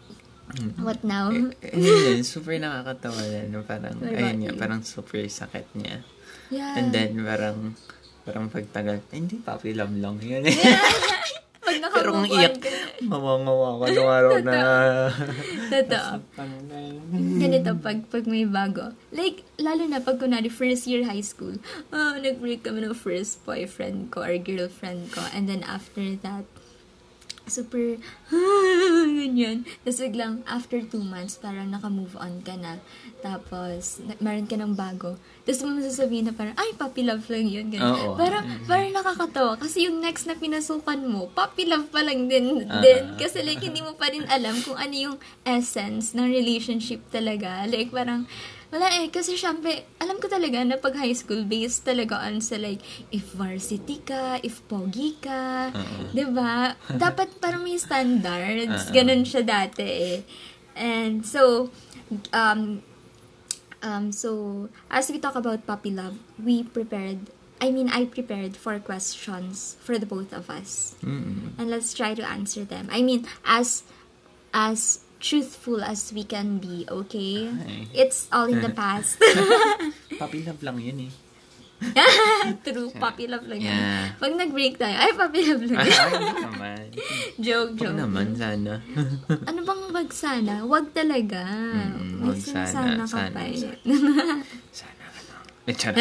what 0.81 1.01
now? 1.05 1.31
Eh, 1.63 1.77
yun, 1.77 2.23
super 2.25 2.57
nakakatawa 2.57 3.21
na. 3.21 3.41
No? 3.49 3.61
Parang, 3.65 3.97
about 3.97 4.13
ayun 4.13 4.37
nga, 4.45 4.53
parang 4.57 4.81
super 4.83 5.21
sakit 5.25 5.67
niya. 5.77 6.05
Yeah. 6.49 6.79
And 6.79 6.95
then, 6.95 7.19
parang, 7.23 7.75
parang 8.23 8.47
pagtagal, 8.51 9.03
eh, 9.11 9.17
hindi, 9.19 9.41
puppy 9.43 9.75
love 9.75 9.95
lang 9.97 10.21
yun 10.23 10.47
eh. 10.47 10.57
Pag 11.67 11.83
Pero 11.99 12.15
kung 12.15 12.31
iyak, 12.31 12.63
mawangawa 13.03 13.83
ka 13.83 13.87
nung 13.91 14.07
araw 14.11 14.35
na. 14.39 14.57
Totoo. 15.67 16.11
Ganito, 17.43 17.71
pag, 17.83 18.07
pag 18.07 18.25
may 18.31 18.47
bago. 18.47 18.95
Like, 19.11 19.43
lalo 19.59 19.83
na 19.91 19.99
pag 19.99 20.23
kunwari 20.23 20.47
first 20.47 20.87
year 20.87 21.03
high 21.03 21.27
school, 21.27 21.59
oh, 21.91 22.15
nag-break 22.23 22.63
kami 22.63 22.87
ng 22.87 22.95
first 22.95 23.43
boyfriend 23.43 24.15
ko 24.15 24.23
or 24.23 24.39
girlfriend 24.39 25.11
ko. 25.11 25.27
And 25.35 25.51
then 25.51 25.67
after 25.67 26.15
that, 26.23 26.47
super, 27.51 27.99
ganyan. 29.17 29.65
Tapos 29.81 29.99
biglang, 30.05 30.45
after 30.45 30.85
two 30.85 31.01
months, 31.01 31.41
parang 31.41 31.73
naka-move 31.73 32.13
on 32.21 32.45
ka 32.45 32.55
na. 32.61 32.77
Tapos, 33.25 34.05
na- 34.05 34.21
meron 34.21 34.45
ka 34.45 34.61
ng 34.61 34.77
bago. 34.77 35.17
Tapos 35.49 35.65
mo 35.65 35.81
sasabihin 35.81 36.29
na 36.29 36.35
parang, 36.37 36.53
ay, 36.61 36.77
puppy 36.77 37.03
love 37.09 37.25
lang 37.33 37.49
yun. 37.49 37.67
Ganyan. 37.73 38.13
Oo. 38.13 38.21
Parang, 38.21 38.45
parang 38.69 38.93
nakakatawa. 38.93 39.57
Kasi 39.57 39.89
yung 39.89 40.05
next 40.05 40.29
na 40.29 40.37
pinasukan 40.37 41.01
mo, 41.01 41.33
puppy 41.33 41.65
love 41.67 41.89
pa 41.89 42.05
lang 42.05 42.29
din. 42.29 42.69
Ah. 42.69 42.85
din. 42.85 43.17
Kasi 43.17 43.41
like, 43.41 43.65
hindi 43.65 43.81
mo 43.81 43.97
pa 43.97 44.13
rin 44.13 44.29
alam 44.29 44.61
kung 44.61 44.77
ano 44.77 44.95
yung 44.95 45.17
essence 45.43 46.13
ng 46.13 46.29
relationship 46.29 47.01
talaga. 47.09 47.65
Like, 47.65 47.89
parang, 47.89 48.29
wala 48.73 48.87
eh. 49.03 49.09
Kasi 49.11 49.39
syempre, 49.39 49.87
alam 50.03 50.19
ko 50.19 50.27
talaga 50.27 50.63
na 50.67 50.77
pag 50.79 50.99
high 50.99 51.15
school, 51.15 51.47
based 51.47 51.87
talaga 51.87 52.23
on 52.27 52.43
sa 52.43 52.59
like, 52.59 52.83
if 53.15 53.33
varsity 53.35 54.03
ka, 54.03 54.39
if 54.43 54.63
pogi 54.67 55.17
ka, 55.23 55.71
Oo. 55.71 56.11
'di 56.11 56.25
ba 56.35 56.75
Dapat 57.05 57.39
parang 57.39 57.63
may 57.63 57.79
standards. 57.79 58.91
Oo. 58.91 58.95
Ganun 58.95 59.23
siya 59.23 59.43
dati 59.47 59.87
eh. 59.87 60.19
And 60.77 61.25
so, 61.25 61.73
um, 62.37 62.85
um, 63.83 64.13
so, 64.13 64.69
as 64.91 65.09
we 65.09 65.19
talk 65.19 65.35
about 65.35 65.67
puppy 65.67 65.91
love, 65.91 66.19
we 66.37 66.63
prepared, 66.63 67.33
I 67.61 67.71
mean, 67.73 67.89
I 67.89 68.05
prepared 68.05 68.57
four 68.57 68.79
questions 68.79 69.81
for 69.81 69.97
the 69.97 70.05
both 70.05 70.37
of 70.37 70.51
us. 70.51 70.95
Mm. 71.01 71.57
And 71.57 71.71
let's 71.71 71.95
try 71.95 72.13
to 72.13 72.21
answer 72.29 72.65
them. 72.65 72.89
I 72.93 73.01
mean, 73.01 73.27
as, 73.49 73.85
as 74.53 75.01
truthful 75.21 75.83
as 75.83 76.13
we 76.13 76.25
can 76.25 76.59
be, 76.59 76.85
okay? 76.89 77.49
Ay. 77.49 77.87
It's 77.95 78.29
all 78.33 78.47
in 78.47 78.61
the 78.61 78.73
past. 78.83 79.17
Puppy 80.21 80.45
love 80.45 80.63
lang 80.63 80.81
yun 80.81 81.09
eh. 81.09 81.13
True, 82.65 82.89
puppy 82.97 83.29
love 83.29 83.45
lang 83.45 83.61
yun. 83.61 83.69
Yeah. 83.69 84.17
Pag 84.17 84.33
nag-break 84.33 84.81
tayo, 84.81 84.97
ay, 84.97 85.13
puppy 85.13 85.41
love 85.45 85.65
lang 85.69 85.85
yun. 85.85 85.93
ay, 85.93 86.33
naman. 86.41 86.87
joke, 87.37 87.77
Huwag 87.77 87.93
joke. 87.93 87.99
naman, 88.01 88.27
sana. 88.33 88.81
Ano 89.45 89.61
bang 89.61 89.83
wag 89.93 90.09
sana? 90.09 90.65
Wag 90.65 90.97
talaga. 90.97 91.45
Mm, 91.45 92.25
wag 92.25 92.41
sinasana 92.41 93.05
sana, 93.05 93.05
ka 93.05 93.07
sana, 93.13 93.41
eh. 93.45 93.61
sana, 94.73 95.05
ano. 95.05 95.35
Eh, 95.69 95.77
charot. 95.77 96.01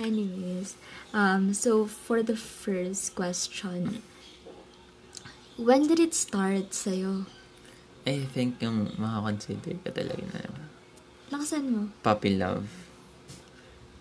Anyways, 0.00 0.80
um, 1.12 1.52
so 1.52 1.84
for 1.84 2.24
the 2.24 2.36
first 2.36 3.12
question, 3.12 4.00
when 5.60 5.84
did 5.84 6.00
it 6.00 6.16
start 6.16 6.72
sa'yo? 6.72 7.28
I 8.04 8.24
think 8.26 8.58
yung 8.60 8.96
makakonsider 8.96 9.76
ka 9.84 9.90
talaga 9.92 10.24
na 10.32 10.40
Lakasan 11.30 11.64
mo. 11.68 11.80
puppy 12.02 12.34
love 12.34 12.66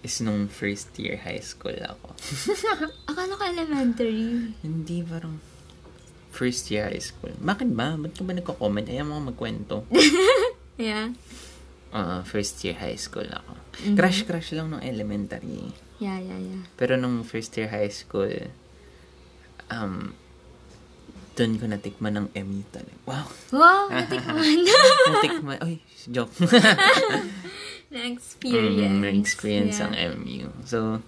is 0.02 0.24
nung 0.24 0.48
first 0.48 0.96
year 0.96 1.20
high 1.20 1.44
school 1.44 1.76
ako. 1.76 2.16
Akala 3.12 3.36
ko 3.36 3.44
elementary. 3.44 4.56
Hindi 4.64 5.04
parang 5.04 5.38
first 6.32 6.72
year 6.72 6.88
high 6.88 7.04
school. 7.04 7.36
Bakit 7.36 7.76
ba? 7.76 8.00
Ba't 8.00 8.16
ka 8.16 8.24
ba 8.24 8.32
nagko-comment? 8.32 8.88
Ayaw 8.88 9.06
mo 9.06 9.20
magkwento. 9.22 9.84
Yeah. 10.80 11.12
Ah, 11.92 12.24
first 12.24 12.56
year 12.64 12.80
high 12.80 12.96
school 12.96 13.28
ako. 13.28 13.52
Mhm. 13.84 14.00
Crush-crush 14.00 14.56
lang 14.56 14.72
nung 14.72 14.80
elementary. 14.80 15.76
Yeah, 16.00 16.16
yeah, 16.16 16.40
yeah. 16.40 16.64
Pero 16.80 16.96
nung 16.96 17.28
first 17.28 17.52
year 17.60 17.68
high 17.68 17.92
school, 17.92 18.32
um, 19.68 20.16
doon 21.40 21.56
ko 21.56 21.66
natikman 21.72 22.14
ng 22.20 22.28
MU 22.44 22.60
talaga. 22.68 23.00
Wow! 23.08 23.28
Wow, 23.56 23.84
natikman. 23.88 24.68
natikman. 25.16 25.58
Ay, 25.64 25.80
joke. 26.12 26.36
Na-experience. 27.96 28.92
Mm, 28.92 29.00
na-experience 29.00 29.78
Yeah. 29.80 29.88
ang 29.88 29.96
MU. 30.20 30.52
So, 30.68 31.00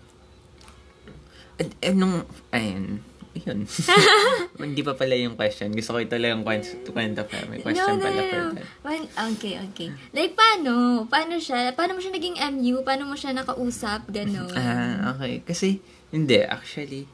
eh, 1.59 1.67
eh, 1.83 1.91
nung, 1.91 2.23
ayun, 2.55 3.03
yun. 3.35 3.67
Hindi 4.59 4.81
pa 4.81 4.95
pala 4.95 5.13
yung 5.19 5.35
question. 5.35 5.71
Gusto 5.75 5.95
ko 5.95 5.97
ituloy 5.99 6.31
yung 6.31 6.47
kwento, 6.47 6.91
pa. 7.27 7.37
May 7.51 7.59
question 7.59 7.99
no, 7.99 7.99
no, 7.99 8.07
pala 8.07 8.21
no, 8.23 8.27
for 8.31 8.39
no. 8.39 8.51
that. 8.55 8.67
Okay, 9.35 9.53
okay. 9.71 9.89
Like, 10.15 10.33
paano? 10.35 11.05
Paano 11.11 11.39
siya? 11.39 11.75
Paano 11.75 11.95
mo 11.95 11.99
siya 11.99 12.15
naging 12.15 12.39
MU? 12.55 12.83
Paano 12.87 13.03
mo 13.07 13.15
siya 13.19 13.35
nakausap? 13.35 14.07
Ganon. 14.07 14.51
Ah, 14.55 15.15
okay. 15.15 15.43
Kasi, 15.43 15.79
hindi, 16.11 16.39
actually, 16.43 17.07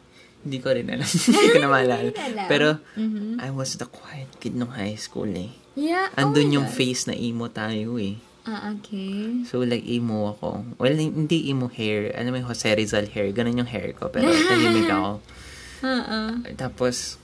hindi 0.48 0.58
ko 0.58 0.72
rin 0.72 0.88
alam. 0.88 1.04
hindi 1.28 1.48
ko 1.52 1.60
na 1.60 1.68
maalala. 1.68 2.12
Pero, 2.48 2.80
Mhm. 2.96 3.38
I 3.38 3.52
was 3.52 3.76
the 3.76 3.86
quiet 3.86 4.32
kid 4.40 4.56
nung 4.56 4.72
high 4.72 4.96
school 4.96 5.28
eh. 5.30 5.52
Yeah. 5.76 6.08
oh 6.10 6.20
Andun 6.24 6.48
my 6.50 6.56
yung 6.58 6.68
God. 6.68 6.74
face 6.74 7.06
na 7.06 7.14
emo 7.14 7.46
tayo 7.48 8.00
eh. 8.00 8.16
Ah, 8.44 8.72
okay. 8.72 9.44
So, 9.44 9.60
like, 9.62 9.84
emo 9.84 10.32
ako. 10.32 10.80
Well, 10.80 10.96
hindi 10.96 11.52
emo 11.52 11.68
hair. 11.68 12.16
Ano 12.16 12.32
may 12.32 12.40
Jose 12.40 12.72
Rizal 12.72 13.06
hair. 13.06 13.28
Ganun 13.30 13.60
yung 13.60 13.68
hair 13.68 13.92
ko. 13.92 14.08
Pero, 14.08 14.32
tahimik 14.50 14.88
ako. 14.88 15.20
Uh-uh. 15.84 16.30
Tapos, 16.56 17.20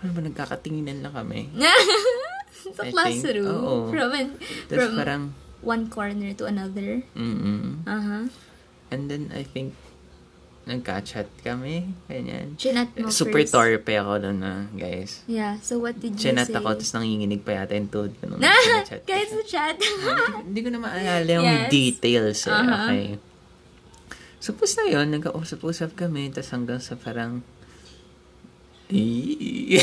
ano 0.00 0.10
ba, 0.10 0.20
nagkakatinginan 0.24 1.04
lang 1.04 1.12
kami. 1.12 1.52
Sa 2.66 2.82
I 2.82 2.88
think, 2.88 2.96
classroom. 2.96 3.46
oo. 3.46 3.74
From, 3.92 4.10
an- 4.10 4.40
Tapos 4.66 4.80
from 4.80 4.92
parang, 4.96 5.22
one 5.60 5.84
corner 5.86 6.32
to 6.32 6.48
another. 6.48 7.04
mm 7.12 7.84
Uh-huh. 7.84 8.24
And 8.88 9.02
then, 9.06 9.30
I 9.30 9.44
think, 9.44 9.76
nagka-chat 10.66 11.30
kami. 11.40 11.94
Ganyan. 12.04 12.58
Chinat 12.58 12.90
mo 12.92 13.06
Super 13.06 13.46
first. 13.46 13.54
torpe 13.54 13.94
ako 13.94 14.18
doon 14.20 14.38
na, 14.38 14.66
guys. 14.72 15.22
Yeah. 15.24 15.62
So, 15.62 15.78
what 15.78 15.94
did 15.96 16.14
you 16.14 16.20
Chinat 16.20 16.50
say? 16.50 16.58
ako, 16.58 16.74
tapos 16.74 16.90
nanginginig 16.92 17.40
pa 17.40 17.54
yata 17.56 17.72
yung 17.72 17.86
tuhod 17.86 18.12
ko 18.18 18.26
nung 18.26 18.42
chat. 18.82 19.06
Guys, 19.06 19.30
sa 19.30 19.42
chat. 19.46 19.78
Hindi 20.46 20.60
ko 20.60 20.68
na 20.68 20.82
maalala 20.82 21.22
yung 21.24 21.46
Yes. 21.46 21.70
details 21.70 22.38
eh. 22.44 22.52
Uh-huh. 22.52 22.66
Okay. 22.84 23.06
So, 24.36 24.52
tapos 24.52 24.74
na 24.74 24.84
yun, 24.88 25.06
nagka-usap-usap 25.08 25.94
kami, 25.96 26.30
tapos 26.30 26.50
hanggang 26.50 26.78
sa 26.78 26.94
parang, 26.94 27.46
Eh. 28.86 29.82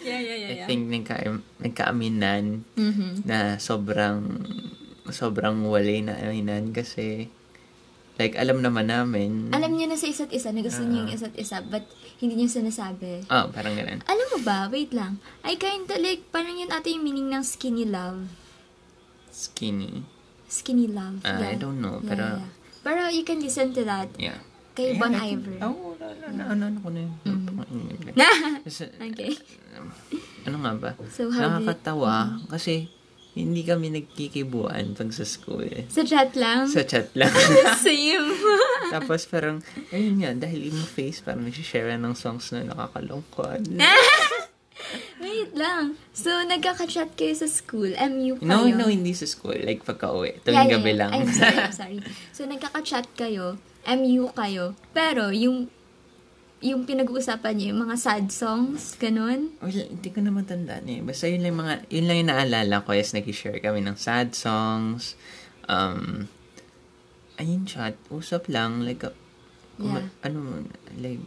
yeah, 0.00 0.16
yeah, 0.16 0.16
yeah, 0.16 0.48
I 0.50 0.56
yeah. 0.56 0.66
think 0.66 0.88
nagka, 0.88 1.20
nagkaaminan 1.58 2.64
Mhm. 2.72 3.24
na 3.24 3.56
sobrang 3.58 4.24
sobrang 5.06 5.60
walay 5.62 6.00
na 6.00 6.16
aminan 6.16 6.72
kasi 6.72 7.28
like 8.14 8.34
alam 8.34 8.58
naman 8.58 8.86
namin 8.86 9.50
Alam 9.50 9.74
niyo 9.74 9.86
na 9.86 9.94
sa 9.94 10.06
isa't 10.06 10.30
isa 10.30 10.48
na 10.48 10.60
gusto 10.60 10.80
niyo 10.80 11.02
yung 11.02 11.10
Ah. 11.10 11.16
isa't 11.16 11.34
isa, 11.34 11.58
but 11.60 11.82
hindi 12.16 12.36
niyo 12.36 12.48
sinasabi. 12.48 13.26
oh 13.26 13.50
parang 13.50 13.74
ganun 13.74 14.00
Alam 14.04 14.26
mo 14.28 14.38
ba, 14.40 14.66
wait 14.68 14.90
lang. 14.90 15.18
I 15.40 15.54
kinda 15.54 15.96
like, 15.96 16.30
parang 16.30 16.54
yun 16.54 16.68
ata 16.68 16.86
yung 16.86 17.02
meaning 17.02 17.28
ng 17.28 17.42
skinny 17.42 17.84
love. 17.84 18.30
skinny 19.28 20.06
Skinny 20.46 20.86
love. 20.86 21.18
Ah, 21.20 21.40
yeah. 21.40 21.50
I 21.50 21.56
don't 21.56 21.80
know, 21.80 21.98
Yeah, 21.98 22.08
pero- 22.08 22.38
yeah. 22.38 22.50
Pero 22.80 23.00
you 23.08 23.24
can 23.24 23.40
listen 23.40 23.72
to 23.72 23.82
that. 23.82 24.12
yeah 24.16 24.38
Kay 24.72 24.92
Yeah, 24.92 25.00
Bon 25.00 25.10
Iver. 25.12 25.56
oh 25.60 25.94
na 25.96 26.30
na 26.34 26.52
na 26.52 26.66
ano 26.66 26.78
ko 26.78 26.90
na 26.90 27.00
yun 27.00 27.14
Mhm. 27.24 28.14
Kasi, 28.62 28.90
okay. 29.04 29.34
ano 30.44 30.56
nga 30.60 30.72
ba 30.76 30.90
So, 31.08 31.30
how 31.30 31.58
nakakatawa 31.58 32.14
kasi 32.46 32.86
hindi 33.34 33.66
kami 33.66 33.90
nagkikibuan 33.90 34.94
pag 34.94 35.10
sa 35.10 35.26
school 35.26 35.66
Sa 35.90 36.06
chat 36.06 36.32
lang? 36.38 36.70
sa 36.70 36.86
chat 36.86 37.10
lang 37.18 37.34
Same. 37.82 38.30
tapos 38.94 39.26
parang 39.26 39.58
ayun 39.90 40.22
nga 40.22 40.30
dahil 40.38 40.70
emo 40.70 40.86
face 40.86 41.18
parang 41.18 41.42
nag-share 41.42 41.98
ng 41.98 42.14
songs 42.14 42.54
na 42.54 42.62
nakakalungkot 42.64 43.66
Wait 45.22 45.54
lang. 45.56 45.96
So, 46.12 46.28
nagkaka-chat 46.44 47.16
kayo 47.16 47.32
sa 47.32 47.48
school. 47.48 47.94
MU 47.96 48.36
kayo? 48.36 48.44
No, 48.44 48.68
no, 48.68 48.90
hindi 48.90 49.16
sa 49.16 49.24
school. 49.24 49.56
Like, 49.56 49.80
pagka-uwi. 49.80 50.42
Tuwing 50.44 50.52
Yeah, 50.52 50.66
yeah, 50.66 50.74
gabi 50.76 50.92
yeah. 50.92 51.00
lang. 51.00 51.10
I'm 51.14 51.30
sorry, 51.30 51.56
I'm 51.56 51.72
sorry. 51.72 51.98
So, 52.34 52.44
nagkaka-chat 52.44 53.06
kayo. 53.16 53.56
MU 53.86 54.28
kayo. 54.34 54.76
Pero, 54.92 55.32
yung 55.32 55.72
yung 56.60 56.84
pinag-uusapan 56.84 57.52
niyo, 57.54 57.66
yung 57.70 57.82
mga 57.84 57.96
sad 57.96 58.26
songs, 58.28 58.94
ganun. 58.94 59.52
Well, 59.58 59.74
hindi 59.74 60.08
ko 60.08 60.18
na 60.18 60.30
matandaan 60.30 60.86
eh. 60.86 61.00
Basta 61.00 61.26
yun 61.26 61.40
lang, 61.40 61.56
mga, 61.56 61.74
yun 61.88 62.04
lang 62.04 62.16
yung 62.18 62.30
naalala 62.30 62.80
ko 62.80 62.92
is 62.92 63.10
nag-share 63.10 63.58
kami 63.58 63.80
ng 63.80 63.96
sad 63.96 64.32
songs. 64.32 65.18
Um, 65.64 66.24
ayun 67.36 67.64
siya, 67.64 67.92
usap 68.08 68.48
lang. 68.48 68.80
Like, 68.80 69.02
uh, 69.02 69.12
kuma- 69.76 70.08
ano, 70.20 70.64
like, 70.96 71.20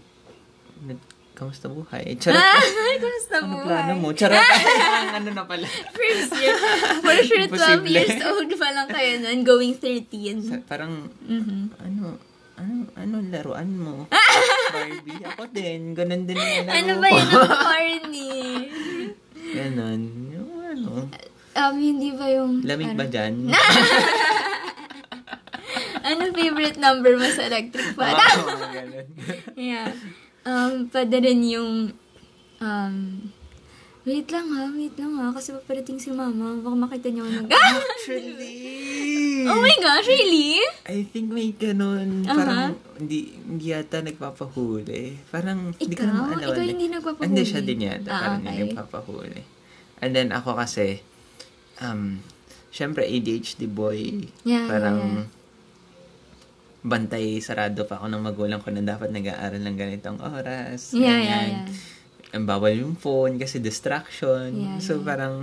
nag, 0.82 0.98
kamusta 1.34 1.70
buhay? 1.70 2.16
Charot. 2.22 2.34
Ah, 2.34 2.58
kamusta 2.98 3.36
ano 3.38 3.48
buhay? 3.54 3.66
plano 3.68 3.94
mo? 3.96 4.10
Charot. 4.12 4.42
Ano 5.18 5.30
na 5.30 5.46
pala. 5.46 5.66
First 5.92 6.34
year. 6.36 6.54
For 7.00 7.14
sure, 7.20 7.46
12 7.46 7.50
Imposible. 7.50 7.90
years 7.90 8.18
old 8.22 8.50
pa 8.54 8.70
lang 8.70 8.86
kayo 8.88 9.18
nun, 9.20 9.42
going 9.42 9.74
13. 9.74 10.42
Sa- 10.42 10.62
parang, 10.64 11.10
Mhm. 11.22 11.78
ano, 11.78 12.18
ano, 12.58 12.90
ano 12.98 13.16
laruan 13.30 13.70
mo? 13.72 13.96
Barbie? 14.74 15.22
Ako 15.24 15.44
din. 15.54 15.94
Ganon 15.94 16.26
din 16.26 16.38
yung 16.38 16.66
laro 16.66 16.74
Ano 16.74 16.92
ba 16.98 17.08
yun 17.08 17.28
ang 17.30 17.52
corny? 17.70 18.34
Ganon. 19.54 20.02
Yung 20.34 20.52
ano. 20.66 20.92
Um, 21.58 21.76
hindi 21.78 22.10
ba 22.14 22.26
yung... 22.30 22.62
Lamig 22.66 22.94
ano, 22.94 23.00
ba 23.00 23.06
dyan? 23.06 23.34
Ano 26.08 26.32
favorite 26.32 26.80
number 26.80 27.20
mo 27.20 27.28
sa 27.36 27.52
electric 27.52 27.92
fan? 27.92 28.16
Oo, 28.16 28.48
ganon. 28.72 29.08
yeah. 29.60 29.92
Um, 30.48 30.88
pwede 30.88 31.20
rin 31.20 31.44
yung... 31.44 31.92
Um, 32.64 33.28
wait 34.08 34.28
lang 34.32 34.48
ha, 34.56 34.72
wait 34.72 34.96
lang 34.96 35.20
ha, 35.20 35.36
kasi 35.36 35.52
paparating 35.52 36.00
si 36.00 36.16
mama. 36.16 36.56
Baka 36.64 36.76
makita 36.80 37.08
niyo 37.12 37.28
ako 37.28 37.44
nag... 37.44 37.48
Actually! 37.52 38.56
oh 39.52 39.60
my 39.60 39.76
gosh, 39.84 40.08
really? 40.08 40.64
I 40.88 41.04
think 41.04 41.28
may 41.28 41.52
ganun. 41.52 42.24
Aha. 42.24 42.32
Parang 42.40 42.60
hindi, 42.96 43.36
hindi 43.44 43.76
yata 43.76 44.00
nagpapahuli. 44.00 45.28
Parang 45.28 45.76
hindi 45.76 45.94
ko 45.94 46.08
Ikaw? 46.08 46.16
naman 46.16 46.40
alam. 46.40 46.56
Ikaw 46.56 46.64
hindi 46.64 46.88
nagpapahuli? 46.88 47.28
Hindi 47.28 47.44
siya 47.44 47.62
din 47.68 47.80
yata. 47.84 48.08
Ah, 48.08 48.20
parang 48.24 48.40
okay. 48.40 48.48
hindi 48.48 48.64
nagpapahuli. 48.72 49.42
And 50.00 50.12
then 50.16 50.30
ako 50.32 50.56
kasi, 50.56 51.04
um, 51.84 52.24
syempre 52.72 53.04
ADHD 53.04 53.68
boy. 53.68 54.24
Yeah, 54.48 54.72
parang 54.72 55.00
yeah, 55.04 55.20
yeah. 55.20 55.28
bantay 56.88 57.44
sarado 57.44 57.84
pa 57.84 58.00
ako 58.00 58.08
ng 58.08 58.24
magulang 58.24 58.64
ko 58.64 58.72
na 58.72 58.80
dapat 58.80 59.12
nag-aaral 59.12 59.60
ng 59.60 59.76
ganitong 59.76 60.24
oras. 60.24 60.96
Yeah, 60.96 61.20
yeah, 61.20 61.20
ganyan. 61.20 61.52
yeah. 61.68 61.97
Ang 62.36 62.44
bawal 62.44 62.76
yung 62.76 62.96
phone 63.00 63.40
kasi 63.40 63.64
distraction. 63.64 64.52
Yeah, 64.52 64.80
so 64.84 65.00
yeah. 65.00 65.06
parang 65.06 65.34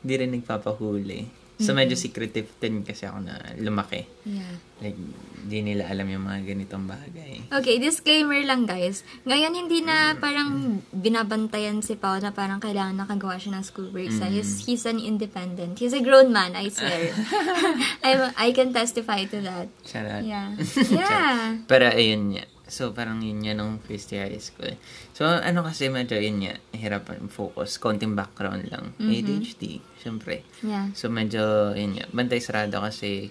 hindi 0.00 0.14
rin 0.16 0.30
nagpapahuli. 0.40 1.40
So 1.60 1.76
medyo 1.76 1.92
secretive 1.92 2.48
din 2.56 2.80
kasi 2.80 3.04
ako 3.04 3.20
na 3.20 3.36
lumaki. 3.60 4.08
Yeah. 4.24 4.56
Like, 4.80 4.96
di 5.44 5.60
nila 5.60 5.92
alam 5.92 6.08
yung 6.08 6.24
mga 6.24 6.56
ganitong 6.56 6.88
bagay. 6.88 7.52
Okay, 7.52 7.76
disclaimer 7.76 8.40
lang 8.48 8.64
guys. 8.64 9.04
Ngayon 9.28 9.52
hindi 9.52 9.84
na 9.84 10.16
parang 10.16 10.80
binabantayan 10.88 11.84
si 11.84 12.00
Pao 12.00 12.16
na 12.16 12.32
parang 12.32 12.64
kailangan 12.64 12.96
nakagawa 12.96 13.36
siya 13.36 13.60
ng 13.60 13.64
schoolwork. 13.68 14.08
sa 14.08 14.32
He's, 14.32 14.64
he's 14.64 14.88
an 14.88 14.96
independent. 14.96 15.76
He's 15.76 15.92
a 15.92 16.00
grown 16.00 16.32
man, 16.32 16.56
I 16.56 16.72
swear. 16.72 17.12
I'm, 18.08 18.32
I 18.40 18.56
can 18.56 18.72
testify 18.72 19.28
to 19.28 19.38
that. 19.44 19.68
Charot. 19.84 20.24
Yeah. 20.24 20.56
Yeah. 20.90 21.60
Pero 21.68 21.92
ayun 21.92 22.40
nga. 22.40 22.48
So, 22.70 22.94
parang 22.94 23.18
yun 23.18 23.42
nga 23.42 23.52
nung 23.52 23.82
first 23.82 24.14
year 24.14 24.30
high 24.30 24.38
school. 24.38 24.78
So, 25.20 25.28
ano 25.28 25.60
kasi 25.60 25.92
medyo 25.92 26.16
yun 26.16 26.40
nga, 26.40 26.56
hirapan 26.72 27.28
focus. 27.28 27.76
Konting 27.76 28.16
background 28.16 28.72
lang. 28.72 28.96
ADHD, 28.96 29.84
syempre. 30.00 30.48
Yeah. 30.64 30.88
So, 30.96 31.12
medyo, 31.12 31.76
yun 31.76 32.00
nga, 32.00 32.08
bantay 32.08 32.40
sarado 32.40 32.80
kasi, 32.80 33.28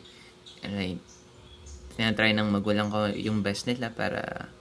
like, 0.62 1.01
tinatry 1.98 2.38
ng 2.38 2.46
magulang 2.53 2.93
ko 2.93 3.10
yung 3.10 3.41
best 3.41 3.65
nila 3.65 3.89
para, 3.89 4.53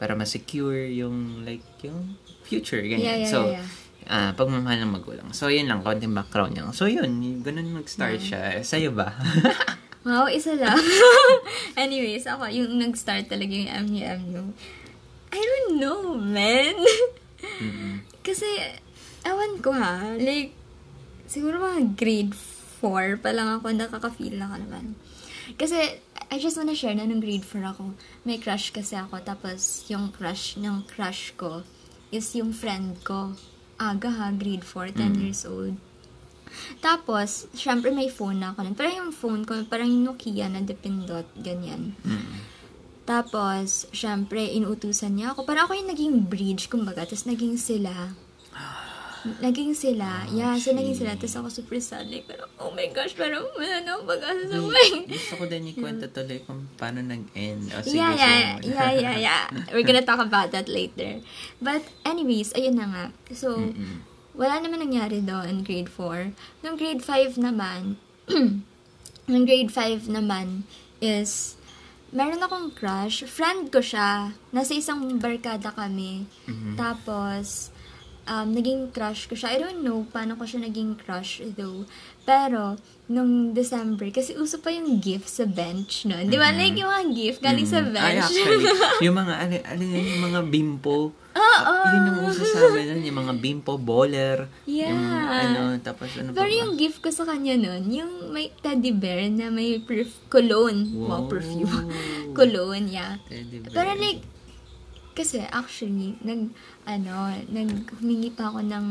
para 0.00 0.16
ma-secure 0.16 0.88
yung, 0.88 1.44
like, 1.44 1.60
yung 1.84 2.16
future, 2.48 2.80
ganyan. 2.80 3.04
Yeah, 3.04 3.18
yeah, 3.20 3.28
so, 3.28 3.38
yeah, 3.52 3.60
yeah. 3.60 3.68
ah 4.08 4.30
pagmamahal 4.32 4.80
ng 4.80 4.92
magulang. 4.96 5.28
So, 5.36 5.52
yun 5.52 5.68
lang, 5.68 5.84
konting 5.84 6.16
background 6.16 6.56
niya. 6.56 6.72
So, 6.72 6.88
yun, 6.88 7.20
ganun 7.44 7.68
mag-start 7.84 8.16
siya. 8.16 8.64
Sa'yo 8.64 8.96
ba? 8.96 9.12
Wow, 10.02 10.26
isa 10.26 10.58
lang. 10.58 10.82
Anyways, 11.78 12.26
ako, 12.26 12.50
yung 12.50 12.74
nag-start 12.74 13.30
talaga 13.30 13.54
yung 13.54 13.70
MU-MU. 13.86 14.50
Know, 15.82 16.14
man. 16.14 16.78
Kasi, 18.22 18.46
awan 19.26 19.58
ko 19.58 19.74
ha, 19.74 20.14
like, 20.14 20.54
siguro 21.26 21.58
mga 21.58 21.98
grade 21.98 22.38
4 22.78 23.18
pa 23.18 23.34
lang 23.34 23.58
ako, 23.58 23.74
nakaka-feel 23.74 24.38
na 24.38 24.46
ka 24.46 24.62
naman. 24.62 24.94
Kasi, 25.58 25.98
I 26.30 26.38
just 26.38 26.54
wanna 26.54 26.78
share 26.78 26.94
na 26.94 27.02
nung 27.02 27.18
grade 27.18 27.42
4 27.42 27.74
ako, 27.74 27.98
may 28.22 28.38
crush 28.38 28.70
kasi 28.70 28.94
ako, 28.94 29.26
tapos 29.26 29.82
yung 29.90 30.14
crush 30.14 30.54
ng 30.54 30.86
crush 30.86 31.34
ko 31.34 31.66
is 32.14 32.30
yung 32.38 32.54
friend 32.54 33.02
ko. 33.02 33.34
Aga 33.74 34.06
ha, 34.06 34.26
grade 34.30 34.62
4, 34.62 34.94
10 34.94 35.18
years 35.18 35.42
old. 35.42 35.74
Tapos, 36.78 37.50
syempre 37.58 37.90
may 37.90 38.06
phone 38.06 38.38
na 38.38 38.54
ako 38.54 38.70
nun. 38.70 38.76
Pero 38.78 38.90
yung 38.92 39.10
phone 39.10 39.42
ko, 39.42 39.58
parang 39.66 39.90
yung 39.90 40.14
Nokia 40.14 40.46
na 40.46 40.62
depindot, 40.62 41.26
ganyan. 41.42 41.98
Tapos, 43.02 43.90
syempre, 43.90 44.46
inuutusan 44.46 45.18
niya 45.18 45.34
ako. 45.34 45.42
Parang 45.42 45.66
ako 45.66 45.74
yung 45.74 45.90
naging 45.90 46.14
bridge, 46.26 46.70
kumbaga. 46.70 47.02
Tapos, 47.02 47.26
naging 47.26 47.58
sila. 47.58 48.14
Naging 49.22 49.70
sila. 49.78 50.26
Yeah, 50.34 50.58
so 50.58 50.74
naging 50.74 50.98
sila. 50.98 51.14
Tapos 51.14 51.38
ako 51.38 51.48
super 51.50 51.78
sad. 51.78 52.10
Like, 52.10 52.26
parang, 52.26 52.50
oh 52.58 52.74
my 52.74 52.90
gosh, 52.90 53.14
parang 53.14 53.46
wala 53.54 53.78
na 53.86 53.94
akong 53.94 54.08
pag-asa 54.10 54.42
sa 54.50 54.58
buhay. 54.58 54.90
Gusto 55.06 55.34
ko 55.38 55.44
din 55.46 55.70
ikwento 55.70 56.10
tuloy 56.10 56.42
kung 56.42 56.66
paano 56.74 56.98
nag-end. 57.06 57.70
O, 57.70 57.86
sige, 57.86 58.02
Yeah, 58.02 58.12
yeah, 58.18 58.58
yeah, 58.66 58.90
yeah, 58.90 59.16
yeah. 59.18 59.42
We're 59.70 59.86
gonna 59.86 60.02
talk 60.02 60.18
about 60.18 60.50
that 60.50 60.66
later. 60.66 61.22
But 61.62 61.86
anyways, 62.02 62.50
ayun 62.58 62.82
na 62.82 62.86
nga. 62.90 63.04
So, 63.30 63.62
wala 64.34 64.58
naman 64.58 64.90
nangyari 64.90 65.22
doon 65.22 65.62
grade 65.62 65.92
4. 65.92 66.34
Nung 66.66 66.74
grade 66.74 67.04
5 67.04 67.38
naman, 67.38 68.02
nung 69.30 69.44
grade 69.46 69.70
5 69.70 70.10
naman 70.10 70.66
is, 70.98 71.54
meron 72.12 72.44
akong 72.44 72.70
crush. 72.76 73.24
Friend 73.24 73.72
ko 73.72 73.80
siya. 73.80 74.36
Nasa 74.52 74.76
isang 74.76 75.00
barkada 75.16 75.72
kami. 75.72 76.28
Tapos, 76.76 77.71
um, 78.24 78.48
naging 78.50 78.90
crush 78.90 79.26
ko 79.26 79.34
siya. 79.34 79.50
I 79.50 79.58
don't 79.58 79.80
know 79.80 80.06
paano 80.06 80.34
ko 80.34 80.44
siya 80.44 80.62
naging 80.62 80.96
crush 80.96 81.40
though. 81.52 81.84
Pero, 82.22 82.78
nung 83.08 83.50
December, 83.50 84.06
kasi 84.08 84.38
uso 84.38 84.56
pa 84.56 84.70
yung 84.70 85.02
gift 85.02 85.26
sa 85.26 85.42
bench 85.42 86.06
nun. 86.06 86.30
Di 86.30 86.38
ba? 86.38 86.50
Like 86.50 86.78
yung 86.78 86.86
mga 86.86 87.06
gift 87.10 87.38
galing 87.40 87.66
sa 87.66 87.82
Mm. 87.82 87.90
Ay, 87.90 87.92
bench. 87.92 88.22
actually, 88.22 88.62
yung 89.06 89.16
mga, 89.16 89.34
ano, 89.36 89.54
ano 89.58 89.82
yun, 89.82 90.04
yung 90.06 90.22
mga 90.22 90.40
bimpo. 90.46 91.10
Oo. 91.32 91.74
Yun 91.82 92.02
yung 92.06 92.20
uso 92.22 92.44
sa 92.44 92.62
amin 92.64 92.84
nun, 92.86 93.02
yung 93.02 93.18
mga 93.18 93.34
bimpo, 93.36 93.72
baller. 93.74 94.46
Yeah. 94.64 94.94
Yung, 94.94 95.02
ano, 95.28 95.60
tapos 95.80 96.14
ano 96.14 96.30
pa 96.30 96.36
Pero 96.38 96.50
ba? 96.52 96.58
yung 96.62 96.72
gift 96.76 97.02
ko 97.02 97.10
sa 97.10 97.26
kanya 97.26 97.58
nun, 97.58 97.90
yung 97.90 98.12
may 98.30 98.54
teddy 98.54 98.94
bear 98.94 99.26
na 99.26 99.50
may 99.50 99.82
perf- 99.82 100.22
cologne. 100.28 100.94
Wow. 100.94 101.08
Wow, 101.08 101.22
perfume. 101.32 101.90
cologne, 102.30 102.86
yeah. 102.86 103.18
Teddy 103.26 103.58
bear. 103.60 103.72
Pero 103.72 103.90
like, 103.96 104.22
kasi 105.12 105.44
actually, 105.44 106.16
nag, 106.20 106.50
ano, 106.84 107.14
nag, 107.48 107.70
humingi 108.00 108.32
pa 108.32 108.48
ako 108.48 108.64
ng, 108.64 108.88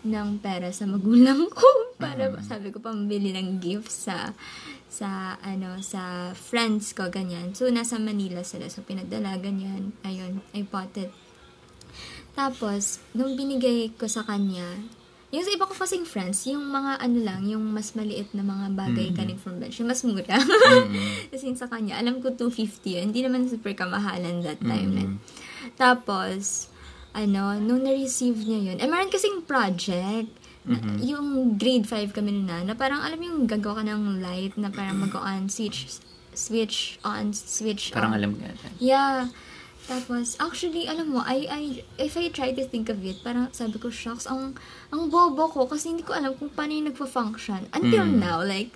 ng 0.00 0.28
pera 0.40 0.72
sa 0.72 0.88
magulang 0.88 1.44
ko 1.52 1.68
para 2.02 2.32
sabi 2.40 2.72
ko 2.72 2.80
pambili 2.80 3.36
ng 3.36 3.60
gift 3.60 3.92
sa 3.92 4.32
sa 4.88 5.36
ano 5.44 5.76
sa 5.84 6.32
friends 6.32 6.96
ko 6.96 7.12
ganyan. 7.12 7.52
So 7.52 7.68
nasa 7.68 8.00
Manila 8.00 8.40
sila 8.40 8.72
so 8.72 8.80
pinagdala 8.80 9.36
ganyan. 9.36 9.92
Ayun, 10.00 10.40
I 10.56 10.64
bought 10.64 10.96
it. 10.96 11.12
Tapos 12.32 13.04
nung 13.12 13.36
binigay 13.36 13.92
ko 13.92 14.08
sa 14.08 14.24
kanya, 14.24 14.80
yung 15.30 15.46
sa 15.46 15.52
iba 15.54 15.68
ko 15.68 15.76
kasing 15.76 16.02
friends, 16.02 16.42
yung 16.48 16.64
mga 16.64 16.98
ano 16.98 17.18
lang, 17.22 17.46
yung 17.46 17.62
mas 17.62 17.94
maliit 17.94 18.34
na 18.34 18.42
mga 18.42 18.66
bagay 18.74 19.14
galing 19.14 19.38
from 19.38 19.62
bench, 19.62 19.78
yung 19.78 19.86
mas 19.86 20.02
mura. 20.02 20.40
Kasi 21.30 21.44
yung 21.46 21.60
sa 21.60 21.70
kanya, 21.70 22.02
alam 22.02 22.18
ko 22.18 22.34
250 22.34 22.82
yun. 22.88 23.04
Hindi 23.12 23.22
naman 23.22 23.46
super 23.46 23.70
kamahalan 23.70 24.42
that 24.42 24.58
time. 24.58 24.90
eh. 24.96 25.08
Tapos, 25.74 26.68
ano, 27.12 27.58
nung 27.58 27.82
na-receive 27.82 28.38
niya 28.38 28.60
yun, 28.66 28.78
eh, 28.78 28.86
meron 28.86 29.08
kasing 29.08 29.42
project, 29.42 30.30
na- 30.62 30.78
yung 31.00 31.56
grade 31.56 31.84
5 31.84 32.12
kami 32.12 32.36
na, 32.36 32.62
na 32.62 32.74
parang 32.74 33.00
alam 33.00 33.18
yung 33.18 33.44
gagawa 33.44 33.80
ka 33.80 33.84
ng 33.84 34.20
light 34.20 34.54
na 34.54 34.68
parang 34.68 35.00
mag-on, 35.00 35.48
switch, 35.48 35.88
switch 36.30 37.00
on, 37.02 37.32
switch 37.32 37.90
Parang 37.90 38.12
on. 38.12 38.18
alam 38.18 38.30
ko 38.32 38.44
yata. 38.44 38.68
Yeah. 38.78 39.32
Tapos, 39.82 40.38
actually, 40.38 40.86
alam 40.86 41.10
mo, 41.10 41.18
I, 41.20 41.48
I, 41.50 41.62
if 41.98 42.14
I 42.14 42.30
try 42.30 42.52
to 42.52 42.62
think 42.62 42.86
of 42.86 43.02
it, 43.02 43.24
parang 43.24 43.50
sabi 43.50 43.74
ko, 43.74 43.90
shocks, 43.90 44.22
ang, 44.22 44.54
ang 44.88 45.10
bobo 45.10 45.50
ko 45.50 45.66
kasi 45.66 45.90
hindi 45.90 46.04
ko 46.04 46.14
alam 46.14 46.36
kung 46.36 46.46
paano 46.46 46.70
yung 46.70 46.86
nagpa-function. 46.86 47.66
Until 47.74 48.06
Mm. 48.06 48.20
now, 48.20 48.38
like, 48.38 48.70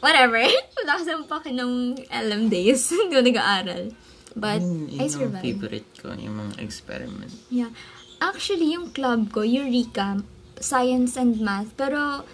whatever. 0.00 0.40
Wala 0.80 0.92
kasi 0.96 1.10
ang 1.12 1.26
paki 1.26 1.52
ng 1.52 1.72
LM 2.08 2.48
days. 2.48 2.88
hindi 2.94 3.12
ko 3.12 3.20
nag-aaral. 3.20 3.92
But, 4.34 4.60
yun 4.62 4.90
I 4.98 5.06
yung 5.06 5.30
survived. 5.30 5.44
favorite 5.46 5.90
ko, 5.98 6.10
yung 6.14 6.36
mga 6.38 6.54
experiment. 6.58 7.34
Yeah. 7.48 7.70
Actually, 8.18 8.74
yung 8.74 8.90
club 8.90 9.30
ko, 9.30 9.46
Eureka, 9.46 10.22
science 10.58 11.14
and 11.14 11.38
math, 11.38 11.70
pero 11.78 12.26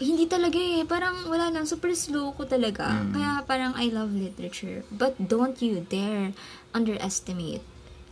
hindi 0.00 0.24
talaga 0.24 0.56
eh. 0.56 0.84
Parang 0.88 1.28
wala 1.28 1.52
lang. 1.52 1.68
Super 1.68 1.92
slow 1.92 2.32
ko 2.32 2.48
talaga. 2.48 2.90
Mm. 2.90 3.12
Kaya 3.12 3.30
parang 3.44 3.72
I 3.76 3.92
love 3.92 4.12
literature. 4.12 4.82
But 4.88 5.16
don't 5.20 5.60
you 5.60 5.84
dare 5.84 6.32
underestimate 6.72 7.64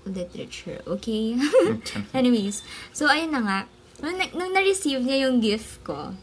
literature, 0.04 0.80
okay? 0.86 1.36
Anyways, 2.16 2.62
so 2.92 3.08
ayun 3.08 3.32
na 3.32 3.40
nga. 3.44 3.60
Nung, 4.00 4.16
nung 4.32 4.52
na-receive 4.56 5.04
niya 5.04 5.28
yung 5.28 5.44
gift 5.44 5.84
ko, 5.84 6.16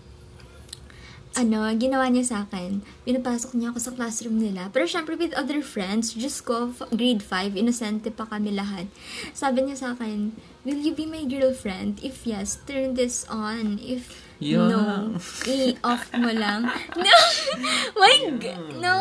ano, 1.38 1.70
ginawa 1.78 2.10
niya 2.10 2.26
sa 2.26 2.38
akin, 2.44 2.82
pinapasok 3.06 3.54
niya 3.54 3.70
ako 3.70 3.80
sa 3.80 3.94
classroom 3.94 4.42
nila. 4.42 4.74
Pero 4.74 4.90
syempre 4.90 5.14
with 5.14 5.38
other 5.38 5.62
friends, 5.62 6.18
just 6.18 6.42
ko, 6.44 6.74
grade 6.90 7.22
5, 7.22 7.54
inosente 7.54 8.10
pa 8.10 8.26
kami 8.26 8.58
lahat. 8.58 8.90
Sabi 9.32 9.64
niya 9.64 9.78
sa 9.78 9.88
akin, 9.94 10.34
will 10.66 10.82
you 10.82 10.92
be 10.92 11.06
my 11.06 11.22
girlfriend? 11.24 12.02
If 12.02 12.26
yes, 12.26 12.58
turn 12.66 12.98
this 12.98 13.24
on. 13.30 13.78
If 13.78 14.26
Yeah. 14.38 14.70
no, 14.70 15.18
i-off 15.50 16.14
mo 16.14 16.30
lang. 16.30 16.70
No! 16.94 17.18
My 17.98 18.38
g- 18.38 18.78
no! 18.78 18.94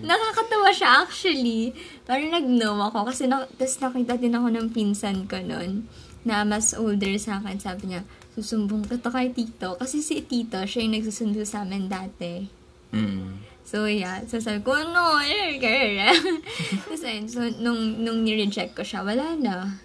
Nakakatawa 0.00 0.72
siya 0.72 1.04
actually. 1.04 1.76
Parang 2.08 2.32
nag-no 2.32 2.80
ako 2.88 3.12
kasi 3.12 3.28
na, 3.28 3.44
tas 3.60 3.76
nakita 3.76 4.16
din 4.16 4.32
ako 4.32 4.48
ng 4.48 4.72
pinsan 4.72 5.28
ko 5.28 5.36
nun 5.36 5.84
na 6.24 6.48
mas 6.48 6.72
older 6.72 7.12
sa 7.20 7.44
akin. 7.44 7.60
Sabi 7.60 7.92
niya, 7.92 8.08
susumbong 8.34 8.86
ka 8.86 8.96
to 8.96 9.10
kay 9.10 9.30
tito. 9.30 9.74
Kasi 9.76 10.00
si 10.00 10.22
tito, 10.22 10.58
siya 10.62 10.86
yung 10.86 10.94
nagsusundo 10.94 11.42
sa 11.42 11.66
amin 11.66 11.90
dati. 11.90 12.46
Mm. 12.94 13.42
So, 13.62 13.86
yeah. 13.86 14.26
So, 14.26 14.42
sabi 14.42 14.66
ko, 14.66 14.74
no, 14.74 15.22
girl. 15.62 16.10
Tapos, 16.82 17.02
ayun. 17.06 17.30
So, 17.30 17.46
nung, 17.62 18.02
nung 18.02 18.26
ni-reject 18.26 18.74
ko 18.74 18.82
siya, 18.82 19.06
wala 19.06 19.38
na. 19.38 19.78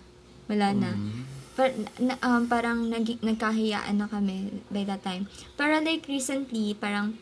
Wala 0.49 0.73
na. 0.73 0.89
Par, 1.53 1.69
na, 2.01 2.17
um, 2.19 2.49
parang 2.49 2.89
nag, 2.89 3.05
nagkahiyaan 3.21 3.95
na 3.95 4.10
kami 4.10 4.49
by 4.67 4.84
that 4.84 5.05
time. 5.05 5.29
Pero 5.55 5.79
like 5.79 6.03
recently, 6.10 6.73
parang 6.73 7.15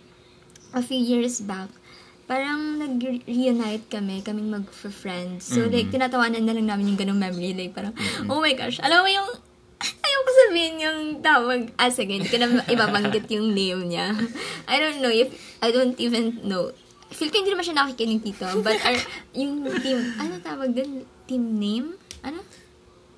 a 0.74 0.82
few 0.82 0.98
years 0.98 1.44
back, 1.44 1.70
parang 2.26 2.80
nag-reunite 2.80 3.86
kami, 3.92 4.24
kaming 4.24 4.50
mag-friends. 4.50 5.44
So, 5.46 5.68
Mhm. 5.68 5.72
like, 5.72 5.90
tinatawanan 5.92 6.48
na 6.48 6.56
lang 6.56 6.66
namin 6.66 6.96
yung 6.96 7.00
ganong 7.00 7.22
memory. 7.22 7.54
Like, 7.54 7.76
parang, 7.76 7.94
oh 8.26 8.40
my 8.40 8.56
gosh, 8.56 8.80
alam 8.80 9.04
mo 9.04 9.10
yung, 9.12 9.30
ayaw 10.14 10.22
ko 10.22 10.32
sabihin 10.46 10.76
yung 10.78 11.02
tawag, 11.26 11.62
ah, 11.82 11.90
sige, 11.90 12.14
hindi 12.22 12.30
ko 12.30 12.38
na 12.38 12.62
ibabanggit 12.70 13.26
yung 13.34 13.58
name 13.58 13.90
niya. 13.90 14.14
I 14.70 14.78
don't 14.78 15.02
know 15.02 15.10
if, 15.10 15.34
I 15.58 15.74
don't 15.74 15.98
even 15.98 16.38
know. 16.46 16.70
Feel 17.10 17.34
ko 17.34 17.42
hindi 17.42 17.50
naman 17.50 17.66
siya 17.66 17.82
nakikinig 17.82 18.22
dito. 18.22 18.46
But, 18.62 18.78
our, 18.86 18.94
yung 19.34 19.66
team, 19.82 20.14
ano 20.22 20.38
tawag 20.38 20.78
dun? 20.78 21.10
Team 21.26 21.58
name? 21.58 21.98
Ano? 22.22 22.46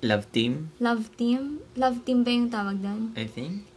Love 0.00 0.24
team, 0.32 0.72
Love 0.80 1.12
team? 1.20 1.60
Love 1.76 2.00
team 2.08 2.24
ba 2.24 2.30
yung 2.32 2.48
tawag 2.48 2.80
doon? 2.80 3.12
I 3.12 3.28
think. 3.28 3.68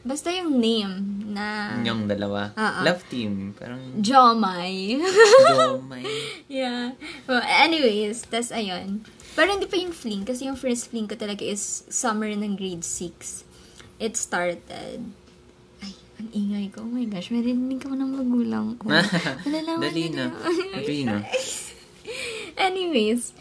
Basta 0.00 0.32
yung 0.32 0.56
name 0.56 1.26
na 1.34 1.76
Yung 1.84 2.08
dalawa. 2.08 2.56
Ah. 2.56 2.80
Love 2.86 3.04
team. 3.12 3.52
Parang 3.52 4.00
Jomai. 4.00 4.96
Jomay. 4.96 6.04
yeah. 6.48 6.96
Well, 7.28 7.44
anyways, 7.44 8.24
tas 8.24 8.48
ayun. 8.48 9.04
Pero 9.38 9.48
hindi 9.54 9.66
pa 9.70 9.78
yung 9.78 9.94
fling 9.94 10.26
kasi 10.26 10.50
yung 10.50 10.58
first 10.58 10.90
fling 10.90 11.06
ko 11.06 11.14
talaga 11.14 11.46
is 11.46 11.86
summer 11.88 12.28
ng 12.30 12.58
grade 12.58 12.82
6. 12.82 13.46
It 14.00 14.16
started 14.16 14.58
ay, 15.80 15.92
ang 16.20 16.28
ingay 16.34 16.66
ko. 16.72 16.82
Oh 16.84 16.90
my 16.90 17.06
gosh, 17.06 17.30
may 17.30 17.44
rinig 17.44 17.84
ako 17.84 17.94
ng 17.94 18.10
magulang 18.10 18.66
ko. 18.76 18.90
Malalaman 19.46 19.80
Dali 19.80 20.04
na. 20.12 20.24
Dali 20.76 20.98
na. 21.06 21.16
Anyways, 22.68 23.32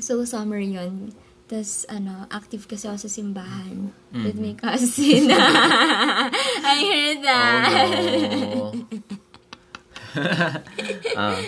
so 0.00 0.24
summer 0.24 0.58
yun. 0.58 1.12
Tapos, 1.46 1.86
ano, 1.86 2.26
active 2.34 2.66
kasi 2.66 2.90
ako 2.90 3.06
sa 3.06 3.10
simbahan 3.10 3.94
with 4.10 4.34
my 4.34 4.50
cousin. 4.58 5.30
I 5.30 6.78
heard 6.82 7.20
that. 7.22 7.70
Oh, 8.50 8.74
no. 8.74 8.74
ah. 11.14 11.38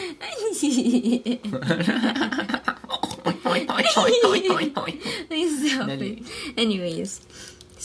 Ay, 5.35 5.45
stop 5.51 5.89
Dali. 5.89 6.23
it. 6.23 6.29
Anyways, 6.55 7.23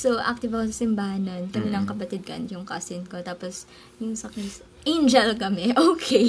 so 0.04 0.20
active 0.22 0.52
ako 0.52 0.68
sa 0.68 0.78
simbahan 0.82 1.22
nun. 1.22 1.48
Kami 1.48 1.66
Mm. 1.66 1.74
lang 1.74 1.86
kapatid 1.86 2.22
ko, 2.22 2.32
and 2.32 2.48
yung 2.48 2.64
cousin 2.64 3.04
ko. 3.04 3.20
Tapos, 3.22 3.64
yung 3.98 4.14
sa 4.14 4.28
Chris, 4.28 4.60
angel 4.84 5.34
kami. 5.36 5.72
Okay. 5.90 6.28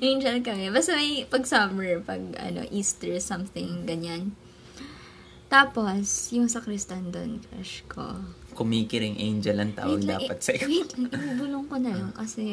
angel 0.00 0.40
kami. 0.40 0.68
Basta 0.68 0.92
may 0.92 1.24
pag 1.24 1.44
summer, 1.44 2.00
pag 2.00 2.18
ano, 2.38 2.64
Easter, 2.66 3.12
something, 3.18 3.84
ganyan. 3.84 4.32
Tapos, 5.46 6.00
yung 6.32 6.48
sa 6.48 6.58
Kristan 6.58 7.12
doon, 7.12 7.36
crush 7.38 7.84
ko. 7.86 8.16
Kumikiring 8.52 9.16
angel 9.18 9.56
ang 9.58 9.72
tawag 9.72 9.96
Wait 9.98 10.04
lang, 10.06 10.20
dapat 10.22 10.38
i- 10.38 10.44
sa'yo. 10.46 10.64
Wait 10.66 10.90
lang, 10.94 11.08
ibubulong 11.10 11.64
ko 11.66 11.76
na 11.76 11.92
lang 11.92 12.12
kasi 12.12 12.44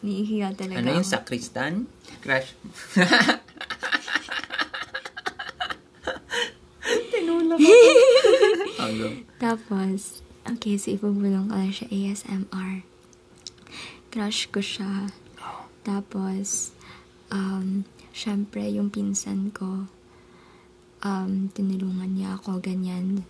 nihihiya 0.00 0.54
talaga 0.54 0.78
Ano 0.78 0.90
yung 0.92 1.02
ako. 1.02 1.14
sakristan? 1.16 1.72
Crush. 2.20 2.54
Ano? 8.80 9.06
Tapos, 9.36 10.24
okay, 10.46 10.76
so 10.76 10.92
ibubulong 10.92 11.50
ko 11.50 11.54
lang 11.56 11.72
siya 11.74 11.88
ASMR. 11.90 12.86
Crush 14.10 14.50
ko 14.50 14.60
siya. 14.62 15.10
Tapos, 15.86 16.74
um, 17.32 17.86
syempre, 18.12 18.66
yung 18.68 18.92
pinsan 18.92 19.54
ko, 19.54 19.88
um, 21.04 21.32
tinulungan 21.52 22.12
niya 22.16 22.36
ako, 22.40 22.60
ganyan. 22.60 23.24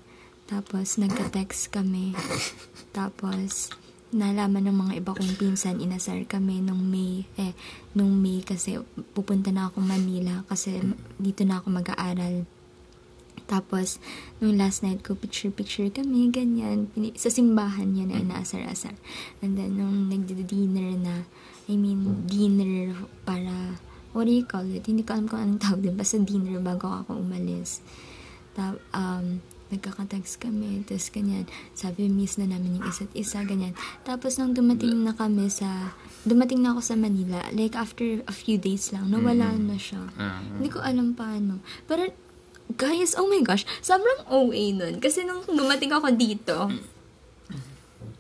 Tapos, 0.51 0.99
nagka-text 0.99 1.71
kami. 1.71 2.17
Tapos, 2.97 3.71
nalaman 4.11 4.67
ng 4.67 4.77
mga 4.77 4.93
iba 4.99 5.13
kong 5.15 5.39
pinsan, 5.39 5.79
inasar 5.79 6.27
kami 6.27 6.59
nung 6.59 6.83
May, 6.83 7.23
eh, 7.39 7.55
nung 7.95 8.19
May 8.19 8.43
kasi 8.43 8.83
pupunta 9.15 9.55
na 9.55 9.71
ako 9.71 9.79
Manila 9.87 10.43
kasi 10.51 10.83
dito 11.15 11.47
na 11.47 11.63
ako 11.63 11.71
mag-aaral. 11.71 12.43
Tapos, 13.51 13.99
nung 14.39 14.55
last 14.55 14.87
night 14.87 15.03
ko, 15.03 15.19
picture-picture 15.19 15.91
kami, 15.91 16.31
ganyan. 16.31 16.87
Pini- 16.87 17.19
Sa 17.19 17.27
simbahan 17.27 17.91
niya 17.91 18.07
na 18.07 18.23
inaasar-asar. 18.23 18.95
And 19.43 19.59
then, 19.59 19.75
nung 19.75 20.07
nagdi-dinner 20.07 20.95
na, 20.95 21.27
I 21.67 21.75
mean, 21.75 22.23
dinner 22.31 22.95
para, 23.27 23.75
what 24.15 24.31
do 24.31 24.33
you 24.33 24.47
call 24.47 24.71
it? 24.71 24.87
Hindi 24.87 25.03
ko 25.03 25.19
alam 25.19 25.27
kung 25.27 25.43
anong 25.43 25.61
tawag 25.61 25.83
din. 25.83 25.99
Basta 25.99 26.23
dinner 26.23 26.63
bago 26.63 26.87
ako 26.87 27.19
umalis. 27.19 27.83
Ta- 28.55 28.79
um, 28.95 29.43
nagkaka-text 29.71 30.43
kami, 30.43 30.83
tapos 30.83 31.11
ganyan. 31.11 31.47
Sabi, 31.75 32.07
miss 32.07 32.39
na 32.39 32.47
namin 32.47 32.79
yung 32.79 32.87
isa't 32.87 33.11
isa, 33.15 33.43
ganyan. 33.43 33.75
Tapos, 34.03 34.35
nung 34.35 34.51
dumating 34.51 34.95
na 35.03 35.15
kami 35.15 35.47
sa, 35.47 35.95
dumating 36.23 36.63
na 36.63 36.75
ako 36.75 36.83
sa 36.83 36.95
Manila, 36.95 37.39
like 37.51 37.75
after 37.75 38.23
a 38.27 38.35
few 38.35 38.59
days 38.59 38.91
lang, 38.91 39.11
nawala 39.11 39.55
na 39.55 39.75
siya. 39.75 40.07
Ah. 40.15 40.39
Hindi 40.39 40.71
ko 40.71 40.83
alam 40.83 41.15
paano. 41.15 41.63
Pero, 41.87 42.11
guys, 42.77 43.17
oh 43.19 43.27
my 43.27 43.43
gosh, 43.43 43.65
sobrang 43.81 44.27
OA 44.29 44.75
nun. 44.75 45.03
Kasi 45.03 45.25
nung 45.27 45.43
dumating 45.47 45.91
ako 45.91 46.15
dito, 46.15 46.57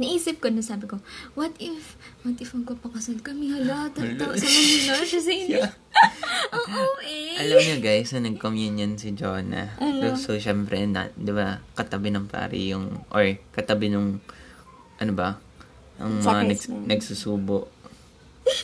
naisip 0.01 0.41
ko 0.41 0.49
na 0.49 0.65
sabi 0.65 0.89
ko, 0.89 0.97
what 1.37 1.53
if, 1.61 2.01
what 2.25 2.41
if 2.41 2.57
magpapakasal 2.57 3.21
kami 3.21 3.53
hala, 3.53 3.93
tata, 3.93 4.33
sa 4.33 4.47
Manila, 4.49 5.05
siya 5.05 5.21
sa 5.21 5.33
inyo. 5.33 5.61
Ang 6.57 6.67
OA. 6.73 7.19
Alam 7.45 7.59
niyo 7.61 7.77
guys, 7.85 8.11
na 8.17 8.25
nag-communion 8.25 8.97
si 8.97 9.13
Jonah. 9.13 9.77
Ano? 9.77 10.17
So, 10.17 10.41
syempre, 10.41 10.81
na, 10.89 11.13
di 11.13 11.31
ba, 11.37 11.61
katabi 11.77 12.09
ng 12.11 12.27
pari 12.27 12.73
yung, 12.73 13.05
or 13.13 13.29
katabi 13.53 13.93
nung, 13.93 14.25
ano 14.97 15.13
ba, 15.13 15.37
ang 16.01 16.25
mga 16.25 16.43
nags, 16.49 16.65
Sacristan. 16.65 16.89
nagsusubo. 16.89 17.59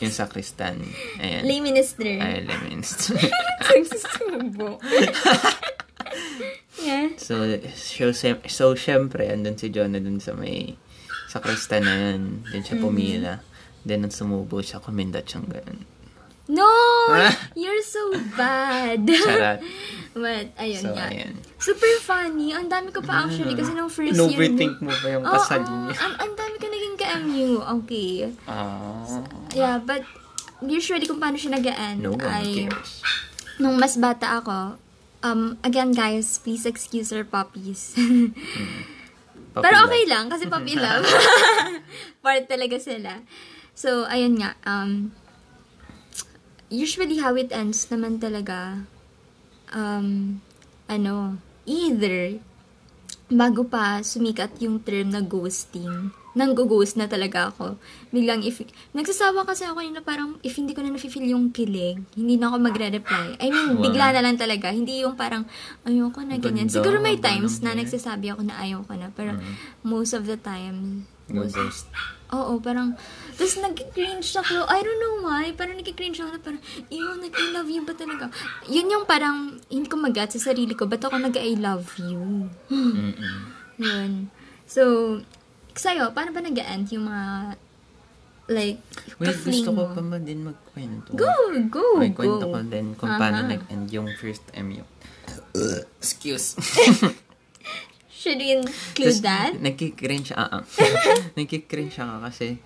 Yung 0.01 0.13
sakristan. 0.13 0.75
Ayan. 1.21 1.45
Lay 1.45 1.61
minister. 1.61 2.17
Ay, 2.17 2.43
lemons. 2.43 3.13
Nagsusubo. 3.69 4.81
yeah. 6.79 7.07
so, 7.15 7.43
so, 7.73 8.11
so, 8.43 8.65
syempre, 8.73 9.27
andun 9.27 9.55
si 9.55 9.67
Jonah 9.67 9.97
dun 9.97 10.17
sa 10.17 10.31
may 10.31 10.77
sakristan 11.27 11.83
na 11.83 11.93
yun. 12.11 12.43
Doon 12.45 12.63
siya 12.63 12.77
pumila. 12.77 13.33
Then, 13.81 14.01
nung 14.01 14.11
sumubo 14.11 14.59
siya, 14.59 14.77
kumindat 14.77 15.25
siyang 15.25 15.47
ganun. 15.47 15.81
No! 16.47 16.63
You're 17.53 17.83
so 17.83 17.99
bad. 18.33 19.03
Charot. 19.19 19.59
But, 20.13 20.55
ayun 20.55 20.79
So, 20.81 20.95
nga. 20.95 21.11
ayan. 21.11 21.35
Super 21.59 21.91
funny. 21.99 22.55
Ang 22.55 22.67
dami 22.67 22.89
ko 22.89 23.03
pa 23.03 23.27
actually 23.27 23.51
kasi 23.51 23.75
nung 23.75 23.91
first 23.91 24.15
year. 24.15 24.23
Overthink 24.23 24.79
mo 24.79 24.89
pa 24.89 25.07
yung 25.09 25.23
Oo, 25.23 25.33
kasal 25.33 25.59
niya. 25.61 25.91
Ang, 25.99 26.13
ang 26.17 26.31
dami 26.33 26.55
ko 26.55 26.65
naging 26.65 26.95
ka-MU. 26.95 27.49
Okay. 27.83 28.31
Ah, 28.47 29.03
Yeah, 29.51 29.77
but 29.77 30.07
usually 30.59 31.03
kung 31.03 31.19
paano 31.19 31.35
siya 31.35 31.53
nag-end 31.53 31.99
no 31.99 32.15
one 32.15 32.23
ay 32.23 32.65
cares. 32.65 33.03
nung 33.59 33.75
mas 33.75 33.93
bata 33.93 34.41
ako, 34.41 34.79
um, 35.23 35.57
again 35.63 35.91
guys, 35.93 36.37
please 36.37 36.65
excuse 36.65 37.13
our 37.13 37.23
puppies. 37.23 37.93
Pero 39.57 39.73
Papila. 39.73 39.85
okay 39.89 40.03
lang 40.05 40.25
kasi 40.29 40.45
puppy 40.45 40.75
love. 40.85 41.05
Part 42.23 42.45
talaga 42.45 42.77
sila. 42.77 43.25
So, 43.77 44.05
ayun 44.09 44.41
nga, 44.41 44.57
um, 44.65 45.13
usually 46.69 47.21
how 47.21 47.33
it 47.37 47.53
ends 47.53 47.85
naman 47.89 48.17
talaga, 48.21 48.85
um, 49.73 50.41
ano, 50.89 51.37
either, 51.65 52.41
bago 53.29 53.65
pa 53.65 54.01
sumikat 54.01 54.57
yung 54.61 54.81
term 54.81 55.13
na 55.13 55.21
ghosting, 55.21 56.09
nanggo-ghost 56.37 56.95
na 56.95 57.09
talaga 57.09 57.49
ako. 57.49 57.81
Biglang 58.13 58.45
if, 58.45 58.61
nagsasawa 58.93 59.41
kasi 59.43 59.65
ako 59.65 59.81
yun 59.81 59.97
na 59.97 60.05
parang 60.05 60.37
if 60.45 60.53
hindi 60.53 60.77
ko 60.77 60.85
na 60.85 60.93
nafe-feel 60.93 61.25
yung 61.25 61.49
kilig, 61.49 61.97
hindi 62.13 62.37
na 62.37 62.53
ako 62.53 62.61
magre-reply. 62.61 63.41
I 63.41 63.47
mean, 63.49 63.75
Wow. 63.75 63.83
bigla 63.83 64.13
na 64.13 64.21
lang 64.21 64.37
talaga. 64.37 64.69
Hindi 64.69 65.01
yung 65.01 65.17
parang, 65.17 65.49
ayoko 65.83 66.21
na 66.21 66.37
ganyan. 66.37 66.69
Ganda, 66.69 66.77
Siguro 66.77 67.01
may 67.01 67.17
times 67.17 67.59
na 67.59 67.73
naman. 67.73 67.83
nagsasabi 67.83 68.29
ako 68.29 68.41
na 68.45 68.55
ayoko 68.61 68.93
na. 68.93 69.09
Pero 69.09 69.33
most 69.81 70.13
of 70.13 70.29
the 70.29 70.37
time, 70.37 71.09
most, 71.27 71.57
ghost. 71.57 71.89
Oo, 72.27 72.59
parang, 72.59 72.91
tapos 73.33 73.55
nag-cringe 73.57 74.27
ako. 74.35 74.67
I 74.67 74.79
don't 74.83 74.99
know 74.99 75.15
why. 75.25 75.55
Parang 75.55 75.79
nag-cringe 75.79 76.19
ako 76.19 76.29
na 76.35 76.41
parang, 76.43 76.61
ew, 76.91 77.15
nag-I 77.17 77.45
love 77.55 77.69
you 77.71 77.81
ba 77.81 77.95
talaga? 77.95 78.27
Yun 78.67 78.91
yung 78.91 79.05
parang, 79.07 79.57
hindi 79.71 79.87
ko 79.87 79.95
mag 79.95 80.13
sa 80.13 80.51
sarili 80.51 80.75
ko, 80.75 80.85
ba't 80.85 81.01
ako 81.01 81.17
nag-I 81.17 81.55
love 81.55 81.87
you? 81.97 82.51
Yun. 83.79 84.27
So, 84.67 84.83
sa'yo, 85.77 86.11
paano 86.11 86.33
ba 86.33 86.41
nag-end 86.41 86.85
yung 86.91 87.05
mga, 87.07 87.55
like, 88.51 88.79
Wait, 89.17 89.27
ka-fling 89.31 89.63
gusto 89.63 89.71
ko 89.73 89.81
mo? 89.87 89.93
pa 89.93 90.01
ba 90.01 90.17
din 90.19 90.39
magkwento? 90.43 91.09
Go, 91.13 91.31
go, 91.71 91.85
May 92.01 92.11
go. 92.11 92.19
kwento 92.19 92.45
ko 92.49 92.59
din 92.65 92.87
kung 92.97 93.13
paano 93.15 93.45
Aha. 93.45 93.51
nag-end 93.55 93.87
yung 93.93 94.09
first 94.17 94.43
time 94.51 94.83
yung... 94.83 94.89
Excuse. 96.01 96.55
Should 98.17 98.41
we 98.41 98.57
include 98.57 99.21
that? 99.21 99.55
Nagkikringe, 99.55 100.33
ah, 100.33 100.59
ah. 100.59 100.63
Nagkikringe 101.37 101.95
ako 101.95 102.15
kasi 102.25 102.57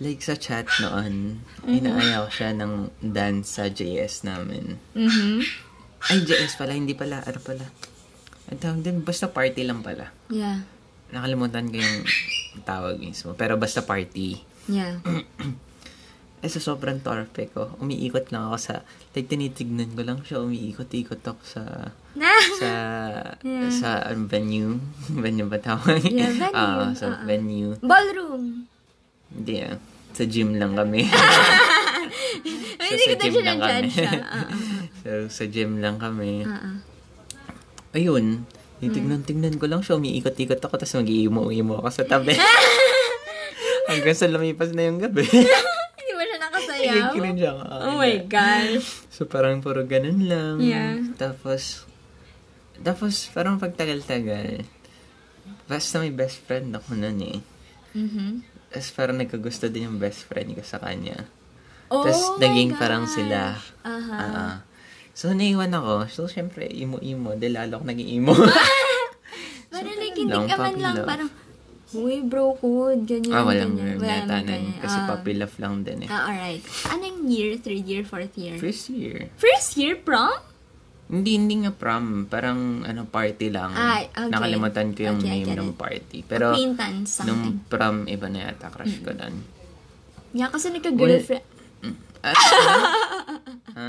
like 0.00 0.24
sa 0.24 0.34
chat 0.34 0.64
noon, 0.80 1.44
inaaya 1.68 2.24
ko 2.24 2.28
siya 2.32 2.56
ng 2.56 2.88
dance 3.04 3.60
sa 3.60 3.68
JS 3.68 4.24
namin. 4.24 4.80
Mm-hmm. 4.96 5.36
Ay, 6.08 6.18
JS 6.24 6.56
pala, 6.56 6.72
hindi 6.72 6.96
pala, 6.96 7.20
ano 7.20 7.40
pala. 7.44 7.68
Ang 8.48 8.58
tawag 8.58 8.80
din, 8.80 9.04
basta 9.04 9.28
party 9.28 9.62
lang 9.68 9.84
pala. 9.84 10.08
Yeah. 10.32 10.64
Nakalimutan 11.10 11.66
ko 11.66 11.76
yung 11.76 11.98
tawag 12.62 12.96
mismo. 12.96 13.34
Pero 13.34 13.54
basta 13.54 13.80
party. 13.80 14.38
Yeah. 14.66 14.98
Eh, 16.40 16.48
sa 16.48 16.56
sobrang 16.56 17.04
torpe 17.04 17.52
ko, 17.52 17.76
umiikot 17.76 18.32
lang 18.32 18.48
ako 18.48 18.56
sa, 18.56 18.74
like, 19.12 19.28
tinitignan 19.28 19.92
ko 19.92 20.00
lang 20.00 20.24
siya, 20.24 20.40
umiikot-ikot 20.40 21.20
ako 21.20 21.36
sa, 21.44 21.92
sa, 22.64 22.70
Yeah. 23.44 23.68
sa 23.68 24.08
um, 24.08 24.24
venue. 24.24 24.80
venue 25.20 25.44
ba 25.44 25.60
tawag? 25.60 26.00
Yeah, 26.00 26.32
venue. 26.32 26.56
Ah, 26.56 26.96
sa 26.96 27.12
Oo. 27.12 27.28
venue. 27.28 27.76
Ballroom! 27.84 28.64
Hindi 29.28 29.54
ah. 29.60 29.76
Sa 30.16 30.24
gym 30.24 30.56
lang 30.56 30.72
kami. 30.72 31.04
Ay, 31.04 32.88
So, 32.88 32.92
hindi 32.96 33.04
sa 33.04 33.16
gym 33.20 33.44
lang 33.44 33.60
kami. 33.60 33.88
siya. 33.92 34.12
Ah, 34.24 34.48
so, 34.96 35.10
sa 35.28 35.44
gym 35.44 35.76
lang 35.76 36.00
kami. 36.00 36.48
ah. 36.48 36.80
Ayun, 37.92 38.48
titignan-tignan 38.80 39.60
ko 39.60 39.68
lang 39.68 39.84
siya, 39.84 40.00
umiikot-ikot 40.00 40.58
ako, 40.58 40.74
tapos 40.80 40.96
mag-iimo-imo 40.98 41.78
ako 41.78 41.88
sa 41.92 42.04
tabi. 42.08 42.34
Hanggang 43.90 44.16
sa 44.16 44.26
lumipas 44.26 44.72
na 44.72 44.88
yung 44.88 44.98
gabi. 44.98 45.24
Hindi 45.98 46.12
mo 46.16 46.22
siya 46.24 46.38
nakasayaw? 46.40 46.94
Nagkikringe 46.96 47.46
ako. 47.46 47.62
Oh 47.84 47.96
my 48.00 48.16
gosh. 48.24 48.86
So, 49.12 49.28
parang 49.28 49.60
puro 49.60 49.84
ganun 49.84 50.24
lang. 50.24 50.56
Yeah. 50.64 51.12
Tapos, 51.20 51.84
tapos, 52.80 53.28
parang 53.36 53.60
pagtagal-tagal, 53.60 54.64
basta 55.68 56.00
may 56.00 56.10
best 56.10 56.40
friend 56.48 56.72
ako 56.72 56.96
nun 56.96 57.18
eh. 57.20 57.38
Mm-hmm. 57.94 58.30
Tapos 58.70 58.90
parang 58.94 59.18
nagkagusto 59.18 59.66
din 59.66 59.90
yung 59.90 59.98
best 59.98 60.30
friend 60.30 60.54
ko 60.54 60.62
sa 60.62 60.78
kanya. 60.78 61.26
Oh 61.90 62.06
Tapos 62.06 62.38
naging 62.38 62.70
gosh. 62.74 62.78
parang 62.78 63.04
sila. 63.10 63.58
Aha. 63.82 64.18
Ah. 64.18 64.54
So, 65.20 65.32
naiwan 65.32 65.68
ako. 65.70 66.08
So, 66.08 66.20
syempre, 66.26 66.64
imo-imo. 66.64 67.36
Dahil 67.36 67.52
lalo 67.54 67.72
ako 67.76 67.84
nag-imo. 67.86 68.32
Parang 69.70 69.96
like, 69.96 70.16
hindi 70.16 70.38
ka 70.48 70.56
man 70.56 70.74
lang 70.76 70.96
love. 70.96 71.06
parang, 71.06 71.30
Uy, 71.90 72.22
bro 72.22 72.54
code, 72.54 73.02
ganyan, 73.02 73.34
ah, 73.34 73.42
walang 73.42 73.74
ganyan. 73.74 73.98
wala 73.98 74.22
tanan. 74.22 74.46
ganyan. 74.46 74.78
Kasi 74.78 74.94
Ah. 74.96 75.06
puppy 75.10 75.32
love 75.34 75.56
lang 75.58 75.82
din 75.82 76.06
eh. 76.06 76.08
Ah, 76.08 76.30
alright. 76.30 76.62
Anong 76.86 77.26
year? 77.26 77.58
Third 77.58 77.82
year, 77.82 78.02
fourth 78.02 78.30
year? 78.34 78.54
First 78.56 78.88
year. 78.88 79.26
First 79.36 79.74
year 79.74 79.98
prom? 79.98 80.38
Hindi, 81.10 81.34
hindi 81.34 81.66
nga 81.66 81.74
prom. 81.74 82.30
Parang, 82.30 82.86
ano, 82.86 83.10
party 83.10 83.50
lang. 83.50 83.74
Ah, 83.74 84.06
okay. 84.06 84.30
Nakalimutan 84.30 84.94
ko 84.94 85.00
yung 85.04 85.18
Okay, 85.18 85.42
name 85.42 85.50
ng 85.50 85.74
party. 85.74 86.18
Pero, 86.22 86.54
Acquaintance, 86.54 87.10
something. 87.18 87.26
nung 87.28 87.42
prom, 87.66 88.06
iba 88.06 88.26
na 88.30 88.38
yata 88.46 88.70
crush 88.70 89.02
ko 89.02 89.10
doon. 89.10 89.34
Yeah, 90.30 90.46
kasi 90.46 90.70
nagka-girlfriend. 90.70 91.42
At, 92.22 92.38
ha? 92.38 92.78
ha? 93.74 93.88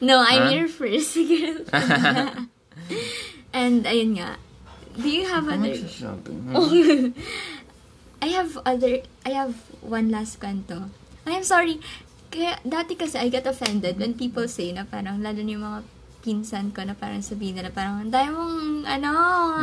No, 0.00 0.18
I'm 0.18 0.48
Huh? 0.48 0.54
your 0.54 0.68
first 0.68 1.14
girlfriend. 1.20 2.48
And, 3.50 3.84
ayun 3.84 4.16
nga. 4.16 4.36
Do 4.94 5.06
you 5.06 5.24
have 5.24 5.46
Ano 5.46 5.64
other... 5.64 5.78
magsasabi? 5.78 6.32
I 8.18 8.28
have 8.34 8.58
other, 8.66 9.06
I 9.22 9.30
have 9.30 9.54
one 9.78 10.10
last 10.10 10.42
kwento. 10.42 10.90
I'm 11.22 11.46
sorry. 11.46 11.78
Kaya, 12.28 12.58
dati 12.60 12.92
kasi 12.92 13.14
I 13.16 13.30
get 13.30 13.46
offended 13.46 13.96
when 13.96 14.12
people 14.12 14.44
say 14.48 14.74
na 14.74 14.82
parang, 14.84 15.22
lalo 15.22 15.38
na 15.38 15.48
yung 15.48 15.64
mga 15.64 15.80
pinsan 16.18 16.74
ko 16.74 16.82
na 16.82 16.98
parang 16.98 17.22
sabihin 17.22 17.56
nila 17.56 17.70
parang, 17.70 18.10
dahil 18.10 18.34
mong, 18.34 18.84
ano, 18.84 19.10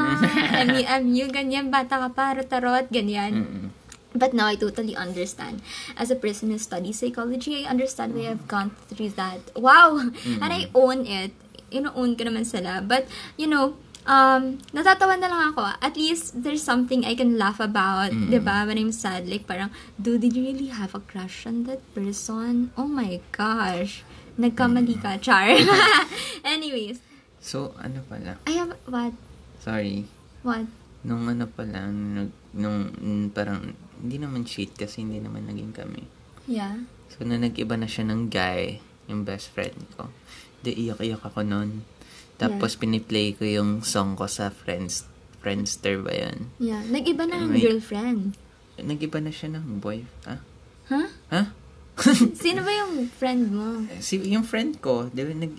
MU, 0.71 0.81
MU, 1.03 1.25
ganyan, 1.29 1.67
bata 1.67 1.99
ka 1.99 2.09
pa, 2.09 2.31
tarot, 2.41 2.87
ganyan. 2.89 3.43
Mm-mm. 3.43 3.67
But 4.15 4.31
now 4.31 4.47
I 4.47 4.55
totally 4.55 4.95
understand. 4.95 5.59
As 5.99 6.07
a 6.09 6.15
person 6.15 6.49
who 6.49 6.57
studies 6.57 7.03
psychology, 7.03 7.67
I 7.67 7.69
understand 7.69 8.15
why 8.15 8.31
I've 8.31 8.47
gone 8.47 8.71
through 8.87 9.19
that. 9.19 9.51
Wow! 9.59 9.99
And 10.39 10.49
I 10.55 10.71
own 10.71 11.03
it. 11.03 11.35
Ino-own 11.67 12.15
ko 12.15 12.23
naman 12.23 12.47
sila. 12.47 12.79
But, 12.79 13.11
you 13.35 13.51
know, 13.51 13.75
um, 14.07 14.63
natatawa 14.71 15.19
na 15.19 15.27
lang 15.27 15.51
ako. 15.51 15.67
At 15.83 15.99
least, 15.99 16.39
there's 16.47 16.63
something 16.63 17.03
I 17.03 17.13
can 17.19 17.35
laugh 17.35 17.59
about. 17.59 18.15
Mm. 18.15 18.31
'di 18.31 18.39
ba 18.39 18.63
When 18.63 18.79
I'm 18.79 18.95
sad. 18.95 19.27
Like, 19.27 19.43
parang, 19.43 19.73
dude, 19.99 20.23
did 20.23 20.39
you 20.39 20.47
really 20.47 20.71
have 20.71 20.95
a 20.95 21.03
crush 21.03 21.43
on 21.43 21.67
that 21.67 21.83
person? 21.91 22.71
Oh 22.79 22.87
my 22.87 23.19
gosh. 23.35 24.07
Nagkamali 24.39 24.95
ka, 25.03 25.19
Char. 25.19 25.51
Anyways, 26.47 27.03
So, 27.45 27.77
ano 27.77 28.01
pala? 28.09 28.41
I 28.49 28.57
have, 28.57 28.73
what? 28.89 29.13
Sorry. 29.61 30.09
What? 30.41 30.65
Nung 31.05 31.29
ano 31.29 31.45
pala, 31.45 31.85
nung, 31.85 32.33
nung 32.51 32.89
mm, 32.89 33.25
parang, 33.31 33.61
hindi 34.01 34.17
naman 34.17 34.41
cheat 34.43 34.73
kasi 34.73 35.05
hindi 35.05 35.21
naman 35.21 35.45
naging 35.45 35.71
kami. 35.71 36.01
Yeah. 36.45 36.81
So, 37.07 37.23
na 37.23 37.37
nag-iba 37.37 37.77
na 37.77 37.85
siya 37.85 38.05
ng 38.05 38.27
guy, 38.27 38.81
yung 39.05 39.21
best 39.21 39.53
friend 39.53 39.77
ko. 39.93 40.09
Di, 40.59 40.73
iyak-iyak 40.73 41.21
ako 41.21 41.45
nun. 41.45 41.85
Tapos, 42.35 42.73
piniplay 42.75 43.31
ko 43.31 43.45
yung 43.45 43.79
song 43.79 44.17
ko 44.17 44.25
sa 44.25 44.49
Friends, 44.49 45.05
Friendster 45.39 46.01
ba 46.01 46.11
yun? 46.11 46.49
Yeah. 46.57 46.81
Nag-iba 46.83 47.23
na 47.23 47.39
ng 47.39 47.53
May- 47.53 47.61
girlfriend. 47.61 48.33
Nag-iba 48.75 49.21
na 49.21 49.31
siya 49.31 49.55
ng 49.55 49.79
boy. 49.79 50.03
Ha? 50.25 50.35
Huh? 50.89 51.07
Ha? 51.31 51.41
Sino 52.35 52.59
ba 52.59 52.71
yung 52.75 53.07
friend 53.07 53.55
mo? 53.55 53.87
si, 54.03 54.19
yung 54.27 54.43
friend 54.43 54.83
ko, 54.83 55.07
di 55.07 55.23
ba, 55.23 55.31
nag, 55.31 55.53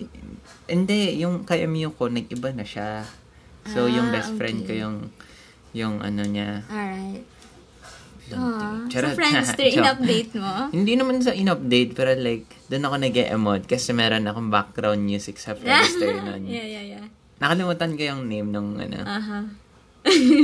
hindi, 0.69 0.97
yung 1.17 1.41
kay 1.41 1.65
Amiyo 1.65 1.95
ko, 1.97 2.11
nag-iba 2.11 2.53
na 2.53 2.61
siya. 2.61 3.01
So, 3.65 3.89
yung 3.89 4.13
Ah, 4.13 4.21
best 4.21 4.37
friend 4.37 4.63
ko, 4.63 4.71
okay. 4.71 4.83
yung, 4.85 5.09
yung 5.77 6.01
ano 6.01 6.25
niya, 6.25 6.65
Alright. 6.65 7.21
Aww. 8.27 8.83
So, 8.83 8.91
Charot. 8.91 9.15
Friendster, 9.15 9.69
Joke. 9.71 9.77
in-update 9.77 10.31
mo? 10.35 10.51
Hindi 10.75 10.93
naman 10.93 11.21
sa 11.21 11.31
in-update, 11.31 11.93
pero 11.93 12.11
like, 12.13 12.43
doon 12.67 12.83
ako 12.83 12.95
nag 12.99 13.15
emote 13.15 13.65
kasi 13.65 13.93
meron 13.93 14.25
akong 14.25 14.49
background 14.49 14.99
music 14.99 15.37
sa 15.37 15.53
Friendster 15.53 16.11
nun. 16.17 16.43
yeah, 16.49 16.65
yeah, 16.67 16.83
yeah. 16.97 17.05
Nakalimutan 17.37 17.93
ko 17.93 18.01
yung 18.03 18.21
name 18.25 18.49
nung 18.49 18.75
ano. 18.75 18.99
Aha. 18.99 19.39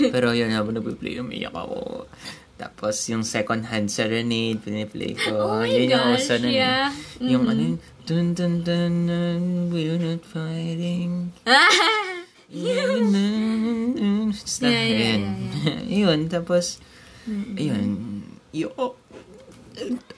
pero 0.09 0.31
yun, 0.31 0.47
habang 0.49 0.75
nag-play, 0.75 1.17
umiyak 1.17 1.51
ako. 1.51 2.05
Tapos, 2.53 2.95
yung 3.09 3.25
second 3.25 3.65
hand 3.65 3.89
serenade, 3.89 4.61
piniplay 4.61 5.17
ko. 5.17 5.33
Oh 5.35 5.59
my 5.59 5.67
yun 5.67 5.91
yung 5.91 6.05
gosh, 6.13 6.23
uso 6.23 6.33
nun. 6.37 6.53
yeah. 6.53 6.87
Yung 7.17 7.43
Mhm. 7.43 7.51
ano 7.51 7.61
yun, 7.61 7.75
dun 8.03 8.25
dun 8.31 8.53
dun 8.61 8.93
dun, 9.03 9.43
we're 9.67 9.97
not 9.97 10.21
fighting. 10.21 11.33
Stuff, 14.33 14.69
Yeah, 14.69 14.85
yeah, 14.85 15.17
yun. 15.17 15.23
yeah, 15.65 15.81
yun, 16.05 16.19
tapos, 16.29 16.77
yun, 17.57 18.21
yo, 18.53 18.69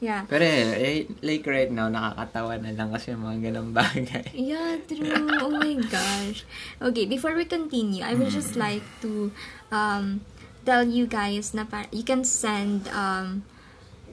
yeah. 0.00 0.24
Pero 0.24 0.40
eh, 0.44 1.04
like 1.20 1.44
right 1.44 1.68
now, 1.68 1.92
nakakatawa 1.92 2.56
na 2.64 2.72
lang 2.72 2.88
kasi 2.88 3.12
yung 3.12 3.28
mga 3.28 3.52
ganang 3.52 3.70
bagay. 3.76 4.24
Yeah, 4.50 4.80
true. 4.88 5.28
Oh 5.44 5.52
my 5.52 5.76
gosh. 5.84 6.48
Okay, 6.80 7.04
before 7.04 7.36
we 7.36 7.44
continue, 7.44 8.00
I 8.00 8.16
would 8.16 8.32
just 8.32 8.56
like 8.56 8.84
to 9.04 9.28
um, 9.68 10.24
tell 10.64 10.88
you 10.88 11.04
guys 11.04 11.52
na 11.52 11.68
par- 11.68 11.92
you 11.92 12.04
can 12.04 12.24
send 12.24 12.88
um, 12.96 13.44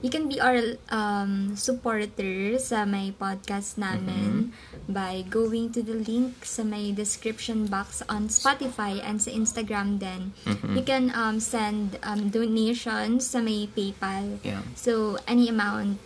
you 0.02 0.10
can 0.10 0.28
be 0.28 0.40
our 0.40 0.78
um, 0.90 1.56
supporter 1.56 2.58
sa 2.58 2.84
may 2.86 3.10
podcast 3.10 3.78
namin 3.78 4.54
by 4.88 5.26
going 5.28 5.70
to 5.74 5.82
the 5.82 5.94
link 5.94 6.44
sa 6.46 6.62
may 6.62 6.94
description 6.94 7.66
box 7.66 8.02
on 8.08 8.30
Spotify 8.30 9.02
and 9.02 9.20
sa 9.20 9.30
Instagram 9.34 9.98
din. 9.98 10.32
You 10.74 10.82
can 10.86 11.10
um, 11.14 11.42
send 11.42 11.98
um, 12.06 12.30
donations 12.30 13.26
sa 13.26 13.42
may 13.42 13.66
PayPal. 13.68 14.38
Yeah. 14.46 14.62
So, 14.78 15.18
any 15.26 15.50
amount 15.50 16.00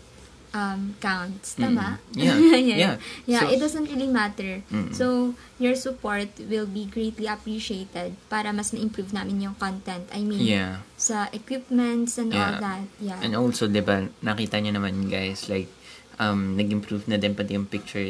um, 0.53 0.95
counts. 0.99 1.55
Tama? 1.55 1.99
Mm. 2.13 2.17
Yeah. 2.17 2.37
yeah. 2.57 2.77
Yeah. 2.77 2.95
Yeah, 3.27 3.43
So- 3.45 3.51
it 3.51 3.59
doesn't 3.59 3.89
really 3.89 4.07
matter. 4.07 4.61
Mm. 4.69 4.93
So, 4.93 5.33
your 5.59 5.75
support 5.75 6.29
will 6.39 6.67
be 6.67 6.85
greatly 6.87 7.27
appreciated 7.27 8.17
para 8.29 8.53
mas 8.53 8.73
ma-improve 8.73 9.13
namin 9.13 9.41
yung 9.43 9.57
content. 9.57 10.05
I 10.13 10.21
mean, 10.23 10.41
Yeah. 10.41 10.85
sa 10.95 11.29
equipments 11.33 12.17
and 12.17 12.33
all 12.33 12.57
Yeah. 12.57 12.61
that. 12.61 12.85
Yeah. 12.99 13.19
And 13.21 13.33
also, 13.35 13.67
di 13.67 13.81
ba, 13.81 14.07
nakita 14.21 14.61
niyo 14.61 14.77
naman 14.77 15.09
guys, 15.09 15.49
like, 15.49 15.69
um, 16.17 16.55
nag-improve 16.55 17.09
na 17.09 17.17
din 17.17 17.33
pati 17.33 17.57
yung 17.57 17.67
picture 17.67 18.05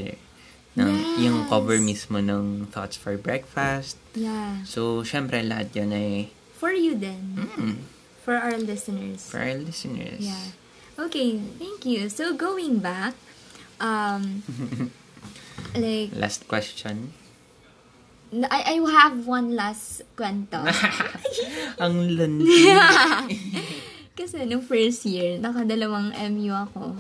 ng, 0.75 0.91
yung 1.21 1.45
Yes. 1.45 1.49
cover 1.49 1.77
mismo 1.79 2.19
ng 2.19 2.67
Thoughts 2.69 2.97
for 2.97 3.15
Breakfast. 3.17 3.97
yeah. 4.13 4.61
So, 4.65 5.05
syempre, 5.05 5.41
lahat 5.41 5.73
yun 5.73 5.93
ay 5.93 6.33
For 6.57 6.73
you 6.73 6.95
then. 6.95 7.37
mm, 7.59 7.77
For 8.23 8.39
our 8.39 8.55
listeners. 8.55 9.27
for 9.27 9.43
our 9.43 9.59
listeners. 9.59 10.23
Yeah. 10.23 10.55
Okay, 10.99 11.41
thank 11.57 11.87
you. 11.89 12.09
So, 12.13 12.37
going 12.37 12.79
back, 12.79 13.15
um, 13.81 14.43
like, 15.75 16.13
Last 16.13 16.47
question. 16.49 17.17
I, 18.33 18.81
I 18.81 18.91
have 18.97 19.29
one 19.29 19.53
last 19.53 20.09
kwento. 20.17 20.65
Ang 21.85 22.09
lundi. 22.17 22.65
Kasi 24.17 24.49
nung 24.49 24.65
first 24.65 25.05
year, 25.05 25.37
nakadalawang 25.37 26.17
MU 26.33 26.53
ako. 26.53 26.97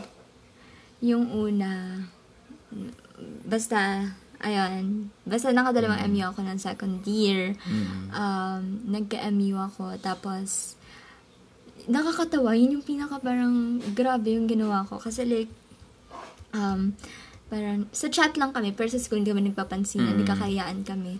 Yung 1.01 1.33
una, 1.33 2.05
basta, 3.49 4.13
ayun, 4.45 5.09
basta 5.25 5.57
nakadalawang 5.57 6.05
MU 6.13 6.25
ako 6.29 6.41
ng 6.45 6.61
second 6.61 7.01
year. 7.09 7.57
Mm. 7.65 8.13
Um, 8.13 8.63
nagka-MU 8.93 9.57
ako, 9.57 9.97
tapos, 10.05 10.77
nakakatawa, 11.89 12.55
yun 12.55 12.79
yung 12.79 12.87
pinaka 12.87 13.19
parang 13.19 13.79
grabe 13.95 14.35
yung 14.35 14.47
ginawa 14.47 14.87
ko. 14.87 14.99
Kasi 14.99 15.25
like, 15.25 15.51
um, 16.53 16.95
parang, 17.49 17.87
sa 17.91 18.09
chat 18.09 18.37
lang 18.37 18.53
kami, 18.53 18.73
pero 18.73 18.89
sa 18.89 19.01
school 19.01 19.21
hindi 19.21 19.33
kami 19.33 19.51
nagpapansin, 19.51 20.03
Mm. 20.05 20.23
nagkakayaan 20.23 20.79
kami. 20.85 21.19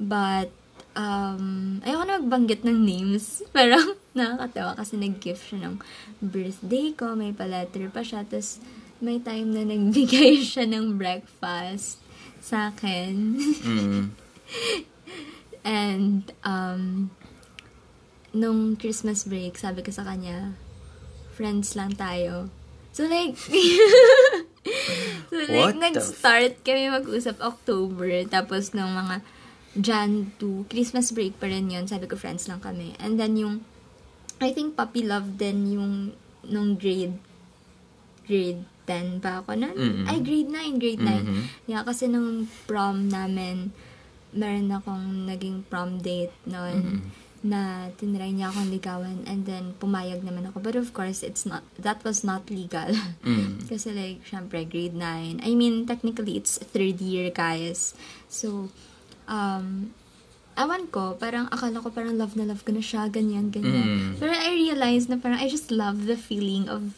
But, 0.00 0.50
um, 0.96 1.78
ayoko 1.84 2.04
na 2.04 2.18
magbanggit 2.18 2.64
ng 2.64 2.78
names. 2.80 3.40
Pero, 3.56 3.76
nakakatawa 4.16 4.74
kasi 4.74 4.96
nag-gift 4.96 5.52
siya 5.52 5.68
ng 5.68 5.76
birthday 6.18 6.92
ko, 6.96 7.14
may 7.14 7.30
pa-letter 7.30 7.88
pa 7.92 8.00
siya, 8.02 8.24
tapos 8.24 8.58
may 9.00 9.20
time 9.20 9.52
na 9.54 9.64
nagbigay 9.64 10.40
siya 10.50 10.64
ng 10.68 10.96
breakfast 10.96 12.00
sa 12.40 12.72
akin. 12.72 13.36
Mm. 13.64 14.04
And, 15.60 16.24
um, 16.42 17.12
nung 18.30 18.78
Christmas 18.78 19.26
break, 19.26 19.58
sabi 19.58 19.82
ko 19.82 19.90
sa 19.90 20.06
kanya, 20.06 20.54
friends 21.34 21.74
lang 21.74 21.94
tayo. 21.94 22.50
So, 22.90 23.06
like, 23.06 23.38
so, 25.30 25.36
like, 25.46 25.74
What 25.74 25.78
nag-start 25.78 26.62
kami 26.66 26.90
mag-usap 26.90 27.38
October, 27.42 28.26
tapos 28.26 28.74
nung 28.74 28.94
mga 28.94 29.22
Jan 29.78 30.34
to 30.42 30.66
Christmas 30.66 31.14
break 31.14 31.38
pa 31.38 31.46
rin 31.46 31.70
yun, 31.70 31.86
sabi 31.86 32.10
ko, 32.10 32.18
friends 32.18 32.50
lang 32.50 32.58
kami. 32.58 32.98
And 32.98 33.14
then 33.18 33.38
yung, 33.38 33.62
I 34.42 34.50
think 34.50 34.74
puppy 34.74 35.06
love 35.06 35.38
din 35.38 35.78
yung, 35.78 35.94
nung 36.46 36.74
grade, 36.74 37.14
grade 38.26 38.66
10 38.90 39.22
pa 39.22 39.38
ako 39.38 39.54
na? 39.54 39.70
Mm-mm. 39.70 40.10
Ay, 40.10 40.18
grade 40.18 40.50
9, 40.50 40.82
grade 40.82 41.02
9. 41.02 41.22
Mhm. 41.22 41.42
Yeah, 41.70 41.86
kasi 41.86 42.10
nung 42.10 42.50
prom 42.66 43.06
namin, 43.06 43.70
meron 44.34 44.70
akong 44.74 45.26
naging 45.30 45.62
prom 45.66 45.98
date 46.02 46.34
noon 46.46 47.02
na 47.40 47.88
tinry 47.96 48.36
niya 48.36 48.52
akong 48.52 48.68
ligawan 48.68 49.24
and 49.24 49.48
then 49.48 49.72
pumayag 49.80 50.20
naman 50.20 50.44
ako. 50.52 50.60
But 50.60 50.76
of 50.76 50.92
course, 50.92 51.24
it's 51.24 51.48
not, 51.48 51.64
that 51.80 52.04
was 52.04 52.20
not 52.24 52.48
legal. 52.52 52.92
Mm. 53.20 53.60
kasi 53.70 53.92
like, 53.92 54.24
syempre, 54.24 54.64
grade 54.64 54.96
9. 54.96 55.44
I 55.44 55.52
mean, 55.52 55.84
technically, 55.84 56.40
it's 56.40 56.56
third 56.56 57.00
year, 57.04 57.28
guys. 57.28 57.92
So, 58.32 58.72
um, 59.28 59.92
awan 60.56 60.88
ko, 60.88 61.20
parang 61.20 61.52
akala 61.52 61.84
ko 61.84 61.92
parang 61.92 62.16
love 62.16 62.32
na 62.32 62.48
love 62.48 62.64
ko 62.64 62.72
na 62.72 62.80
siya, 62.80 63.12
ganyan, 63.12 63.52
ganyan. 63.52 63.86
Mm. 63.86 64.12
Pero 64.16 64.32
I 64.32 64.56
realized 64.56 65.12
na 65.12 65.20
parang 65.20 65.36
I 65.36 65.52
just 65.52 65.68
love 65.68 66.08
the 66.08 66.16
feeling 66.16 66.68
of, 66.68 66.96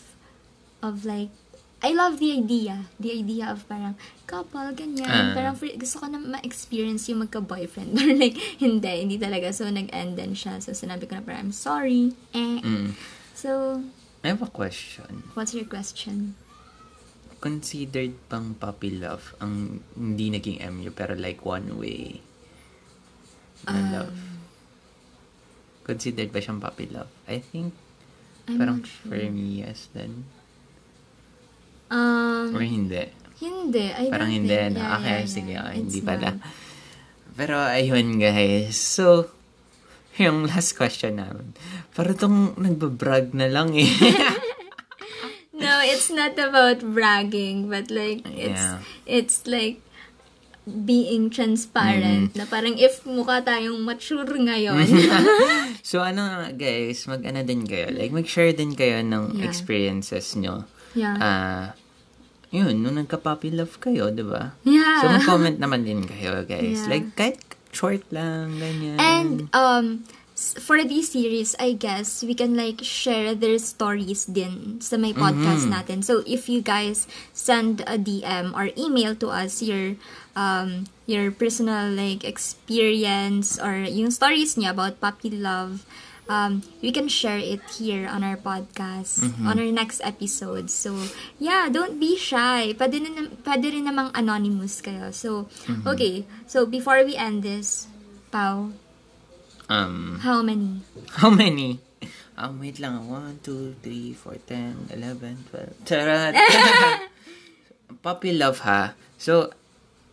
of 0.78 1.02
like, 1.02 1.34
I 1.82 1.90
love 1.98 2.22
the 2.22 2.30
idea. 2.38 2.86
The 3.02 3.10
idea 3.10 3.50
of 3.50 3.66
parang 3.66 3.98
couple, 4.30 4.70
ganyan. 4.72 5.10
Ah. 5.10 5.34
parang 5.34 5.58
for, 5.58 5.66
gusto 5.74 5.98
ko 5.98 6.06
na 6.06 6.22
ma-experience 6.22 7.10
yung 7.10 7.26
magka-boyfriend. 7.26 7.94
Or 8.00 8.14
like, 8.14 8.38
hindi, 8.62 9.02
hindi 9.02 9.18
talaga. 9.18 9.50
So, 9.50 9.66
nag-end 9.66 10.14
din 10.14 10.38
siya. 10.38 10.62
So, 10.62 10.72
sinabi 10.78 11.10
ko 11.10 11.18
na 11.18 11.26
parang, 11.26 11.50
I'm 11.50 11.54
sorry. 11.54 12.14
Eh. 12.30 12.62
Mm. 12.62 12.94
So, 13.34 13.82
I 14.22 14.30
have 14.30 14.42
a 14.42 14.46
question. 14.46 15.26
what's 15.34 15.50
your 15.50 15.66
question? 15.66 16.38
Considered 17.42 18.14
pang 18.30 18.54
puppy 18.54 18.94
love 18.94 19.34
ang 19.42 19.82
hindi 19.98 20.30
naging 20.30 20.62
MU 20.62 20.94
pero 20.94 21.18
like 21.18 21.42
one 21.42 21.74
way 21.74 22.22
na 23.66 23.74
Um, 23.74 23.90
love? 23.90 24.18
Considered 25.82 26.30
ba 26.30 26.38
siyang 26.38 26.62
puppy 26.62 26.86
love? 26.86 27.10
I 27.26 27.42
think 27.42 27.74
I'm 28.46 28.62
parang 28.62 28.86
sure. 28.86 29.10
for 29.10 29.18
me 29.18 29.66
yes 29.66 29.90
then. 29.90 30.30
Um, 31.92 32.56
Or 32.56 32.64
hindi. 32.64 33.04
hindi. 33.36 33.84
I 33.86 34.08
Parang 34.08 34.32
don't 34.32 34.36
hindi. 34.40 34.56
think. 34.56 34.72
na, 34.72 34.80
Yeah, 34.80 34.96
okay, 34.96 35.12
yeah, 35.14 35.28
sige. 35.28 35.52
yeah. 35.52 35.62
ah, 35.62 35.72
hindi 35.72 35.98
It's 35.98 36.06
pala. 36.06 36.28
not. 36.32 36.36
Pero 37.32 37.54
ayun 37.58 38.16
guys. 38.16 38.76
So, 38.76 39.28
yung 40.14 40.44
last 40.50 40.72
question 40.72 41.16
namin. 41.16 41.52
Parang 41.92 42.16
tong 42.16 42.38
nagbabrag 42.56 43.32
na 43.32 43.46
lang 43.46 43.76
eh. 43.76 43.88
No, 45.52 45.78
it's 45.78 46.10
not 46.10 46.34
about 46.34 46.82
bragging, 46.82 47.68
but 47.68 47.86
like 47.86 48.26
it's 48.26 48.58
Yeah. 48.58 48.82
it's 49.06 49.46
like 49.46 49.78
being 50.64 51.30
transparent 51.30 52.34
na 52.34 52.46
parang 52.46 52.74
if 52.74 53.02
mukha 53.04 53.42
tayong 53.42 53.78
mature 53.78 54.26
ngayon. 54.26 54.82
so 55.86 56.02
ano 56.02 56.24
guys, 56.52 57.06
mag-ano 57.06 57.46
din 57.46 57.62
kayo. 57.62 57.94
Like 57.94 58.10
mag-share 58.10 58.50
din 58.52 58.74
kayo 58.74 59.06
ng 59.06 59.38
Yeah. 59.38 59.46
experiences 59.46 60.34
nyo. 60.34 60.66
yeah. 60.94 61.14
Ah, 61.16 61.64
yun, 62.52 62.78
nung 62.78 63.00
nagka-puppy 63.00 63.50
love 63.50 63.80
kayo, 63.80 64.12
di 64.12 64.22
ba? 64.22 64.52
yeah. 64.62 65.00
So, 65.00 65.08
mag-comment 65.08 65.56
naman 65.56 65.82
din 65.82 66.04
kayo, 66.04 66.44
guys. 66.44 66.84
Yeah. 66.84 66.90
Like, 66.92 67.06
kahit 67.16 67.40
short 67.72 68.04
lang, 68.12 68.60
ganyan. 68.60 69.00
And 69.00 69.36
um 69.56 70.04
for 70.60 70.82
this 70.84 71.14
series, 71.14 71.56
I 71.56 71.72
guess 71.72 72.20
we 72.20 72.34
can 72.34 72.52
like 72.52 72.84
share 72.84 73.32
their 73.32 73.56
stories 73.56 74.28
din 74.28 74.76
sa 74.82 75.00
may 75.00 75.16
podcast 75.16 75.64
Mhm. 75.64 75.72
natin. 75.72 75.98
So 76.04 76.20
if 76.26 76.52
you 76.52 76.60
guys 76.60 77.08
send 77.32 77.80
a 77.88 77.96
DM 77.96 78.52
or 78.52 78.68
email 78.76 79.16
to 79.22 79.32
us 79.32 79.64
your 79.64 79.96
um 80.34 80.84
your 81.08 81.30
personal 81.30 81.88
like 81.88 82.28
experience 82.28 83.56
or 83.56 83.86
yung 83.88 84.10
stories 84.10 84.56
niya 84.56 84.74
about 84.74 85.00
puppy 85.00 85.30
love, 85.30 85.84
um 86.32 86.64
we 86.80 86.88
can 86.88 87.12
share 87.12 87.36
it 87.36 87.60
here 87.76 88.08
on 88.08 88.24
our 88.24 88.40
podcast 88.40 89.20
on 89.44 89.60
our 89.60 89.68
next 89.68 90.00
episode. 90.00 90.72
So 90.72 90.96
yeah, 91.36 91.68
don't 91.68 92.00
be 92.00 92.16
shy. 92.16 92.72
Pwede, 92.72 93.04
na, 93.04 93.28
pwede 93.44 93.66
rin 93.68 93.84
namang 93.84 94.16
anonymous 94.16 94.80
kayo. 94.80 95.12
So 95.12 95.52
okay, 95.84 96.24
so 96.48 96.64
before 96.64 97.04
we 97.04 97.20
end 97.20 97.44
this, 97.44 97.84
Pau, 98.32 98.72
um, 99.68 100.16
How 100.24 100.40
many? 100.40 100.80
how 101.20 101.28
many? 101.28 101.84
Um, 102.32 102.64
wait 102.64 102.80
lang. 102.80 103.06
1, 103.12 103.44
2, 103.44 103.76
3, 103.84 104.16
4, 104.16 104.40
10, 104.48 104.88
11, 104.96 105.36
12. 105.52 105.84
Charat! 105.84 106.32
puppy 108.02 108.32
love, 108.32 108.64
ha? 108.64 108.96
So, 109.20 109.52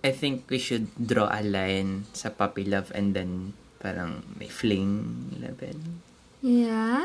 I 0.04 0.12
think 0.12 0.52
we 0.52 0.60
should 0.60 0.92
draw 1.00 1.32
a 1.32 1.40
line 1.40 2.06
sa 2.12 2.30
puppy 2.30 2.68
love 2.68 2.92
and 2.92 3.16
then 3.16 3.56
parang 3.80 4.36
may 4.36 4.52
fling 4.52 5.32
11. 5.40 6.09
Yeah? 6.42 7.04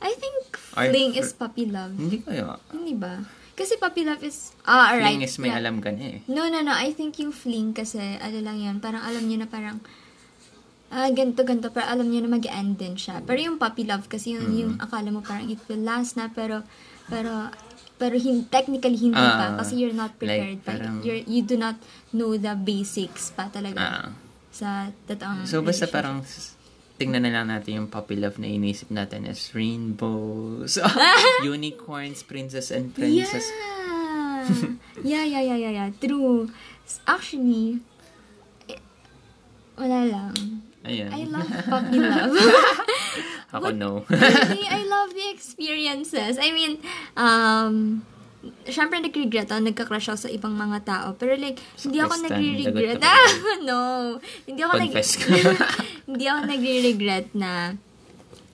I 0.00 0.12
think 0.12 0.36
Or 0.74 0.84
fling 0.84 1.14
is 1.14 1.32
puppy 1.32 1.66
love. 1.66 1.94
Hindi 1.94 2.20
kaya. 2.20 2.58
Hindi 2.70 2.94
ba? 2.94 3.24
Kasi 3.54 3.78
puppy 3.78 4.02
love 4.02 4.20
is... 4.20 4.50
Ah, 4.62 4.90
alright. 4.90 5.14
Fling 5.14 5.22
is 5.22 5.38
may 5.38 5.48
yeah. 5.48 5.62
alam 5.62 5.78
ka 5.78 5.90
na 5.90 6.18
eh. 6.18 6.26
No, 6.26 6.46
no, 6.46 6.58
no. 6.60 6.74
I 6.74 6.90
think 6.90 7.14
yung 7.18 7.30
fling 7.30 7.70
kasi, 7.70 7.98
ano 8.18 8.38
lang 8.42 8.58
yan, 8.58 8.76
parang 8.78 9.00
alam 9.00 9.22
niyo 9.22 9.38
na 9.38 9.46
parang, 9.46 9.78
ah, 10.90 11.06
ganito, 11.08 11.42
ganito, 11.42 11.70
pero 11.70 11.86
alam 11.86 12.06
niyo 12.06 12.26
na 12.26 12.34
mag-end 12.34 12.74
din 12.76 12.98
siya. 12.98 13.22
Pero 13.22 13.38
yung 13.38 13.56
puppy 13.56 13.86
love 13.86 14.10
kasi, 14.10 14.34
yung, 14.34 14.50
Mm. 14.50 14.58
yung 14.58 14.72
akala 14.76 15.08
mo 15.08 15.22
parang 15.22 15.46
it 15.46 15.62
will 15.64 15.80
last 15.80 16.14
na, 16.14 16.26
pero, 16.28 16.66
pero, 17.06 17.54
pero 17.94 18.18
hin- 18.18 18.46
technically 18.48 18.98
hindi 18.98 19.14
Ah, 19.16 19.54
pa 19.54 19.62
kasi 19.62 19.78
you're 19.78 19.94
not 19.94 20.10
like, 20.14 20.20
prepared 20.20 20.58
pa. 20.60 20.74
parang- 20.74 20.98
You're, 21.00 21.22
you 21.24 21.40
do 21.40 21.54
not 21.54 21.78
know 22.10 22.34
the 22.34 22.54
basics 22.56 23.30
pa 23.30 23.46
talaga 23.48 23.78
Ah. 23.78 24.06
sa 24.50 24.90
totoong 25.06 25.46
So, 25.46 25.62
basta 25.62 25.86
parang 25.86 26.26
tingnan 26.94 27.26
na 27.26 27.30
lang 27.34 27.50
natin 27.50 27.82
yung 27.82 27.88
puppy 27.90 28.14
love 28.14 28.38
na 28.38 28.46
inisip 28.46 28.90
natin 28.90 29.26
as 29.26 29.50
rainbows, 29.50 30.78
unicorns, 31.42 32.22
princess 32.22 32.70
and 32.70 32.94
princess. 32.94 33.46
Yeah. 35.02 35.24
yeah, 35.24 35.24
yeah, 35.24 35.42
yeah, 35.42 35.58
yeah, 35.58 35.72
yeah. 35.72 35.88
True. 35.98 36.50
Actually, 37.08 37.82
eh, 38.70 38.78
wala 39.74 40.06
lang. 40.06 40.34
Ayan. 40.84 41.10
I 41.10 41.22
love 41.24 41.50
puppy 41.64 41.98
love. 42.12 42.36
Ako 43.56 43.72
no. 43.72 44.04
Really, 44.06 44.68
I 44.68 44.84
love 44.84 45.16
the 45.16 45.32
experiences. 45.32 46.36
I 46.36 46.52
mean, 46.52 46.78
um, 47.16 48.04
syempre 48.66 48.98
nag-regret 48.98 49.48
ako, 49.48 49.60
nagka-crush 49.62 50.08
ako 50.08 50.18
sa 50.18 50.30
ibang 50.30 50.54
mga 50.54 50.78
tao. 50.84 51.08
Pero 51.14 51.36
like, 51.36 51.60
hindi 51.80 51.98
ako 51.98 52.14
nagre-regret. 52.22 52.98
Ah, 53.00 53.30
no. 53.68 53.80
Hindi 54.44 54.60
ako 54.60 54.72
nag 54.78 54.92
hindi 56.08 56.24
ako 56.24 56.40
nagre-regret 56.46 57.26
na 57.32 57.76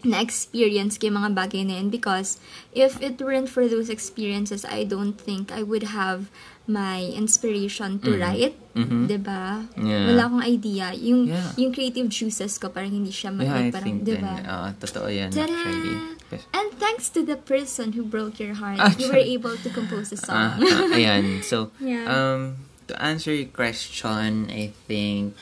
na-experience 0.00 0.96
ko 0.96 1.12
yung 1.12 1.20
mga 1.20 1.32
bagay 1.36 1.60
na 1.60 1.76
yun 1.76 1.92
because 1.92 2.40
if 2.72 2.96
it 3.04 3.20
weren't 3.20 3.52
for 3.52 3.68
those 3.68 3.92
experiences, 3.92 4.64
I 4.64 4.88
don't 4.88 5.12
think 5.12 5.52
I 5.52 5.60
would 5.60 5.92
have 5.92 6.32
my 6.64 7.04
inspiration 7.04 8.00
to 8.06 8.16
write. 8.16 8.56
Mhm. 8.72 9.10
'Di 9.10 9.18
ba? 9.20 9.66
Yeah. 9.76 10.08
Wala 10.08 10.22
akong 10.30 10.44
idea. 10.46 10.94
Yung 10.96 11.28
Yeah. 11.28 11.52
yung 11.58 11.74
creative 11.74 12.08
juices 12.08 12.56
ko 12.56 12.70
parang 12.70 12.94
hindi 12.94 13.10
siya 13.12 13.34
Yeah, 13.34 13.52
I 13.52 13.68
mag 13.68 13.74
parang, 13.74 13.84
think 13.84 13.98
'di 14.06 14.16
ba? 14.22 14.34
Oo, 14.40 14.66
totoo 14.78 15.06
yan 15.10 15.28
Ta-da! 15.34 15.50
actually. 15.50 15.96
Yes. 16.30 16.46
And 16.54 16.70
thanks 16.78 17.10
to 17.10 17.26
the 17.26 17.34
person 17.36 17.92
who 17.98 18.04
broke 18.06 18.38
your 18.38 18.54
heart, 18.54 18.78
Ah, 18.78 18.94
you 18.96 19.10
were 19.10 19.18
able 19.18 19.56
to 19.58 19.68
compose 19.70 20.12
a 20.14 20.16
song. 20.16 20.36
ah, 20.38 20.54
ayan. 20.94 21.42
So, 21.42 21.74
Yeah. 21.82 22.06
um, 22.06 22.62
to 22.86 22.94
answer 23.02 23.34
your 23.34 23.50
question, 23.50 24.46
I 24.50 24.70
think, 24.86 25.34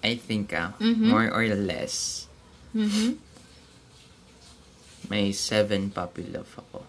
I 0.00 0.16
think, 0.16 0.56
ah, 0.56 0.72
Mhm. 0.80 1.12
more 1.12 1.28
or 1.28 1.44
less, 1.52 2.24
Mhm. 2.72 3.20
may 5.12 5.32
seven 5.32 5.90
puppy 5.90 6.24
love 6.24 6.48
ako. 6.56 6.86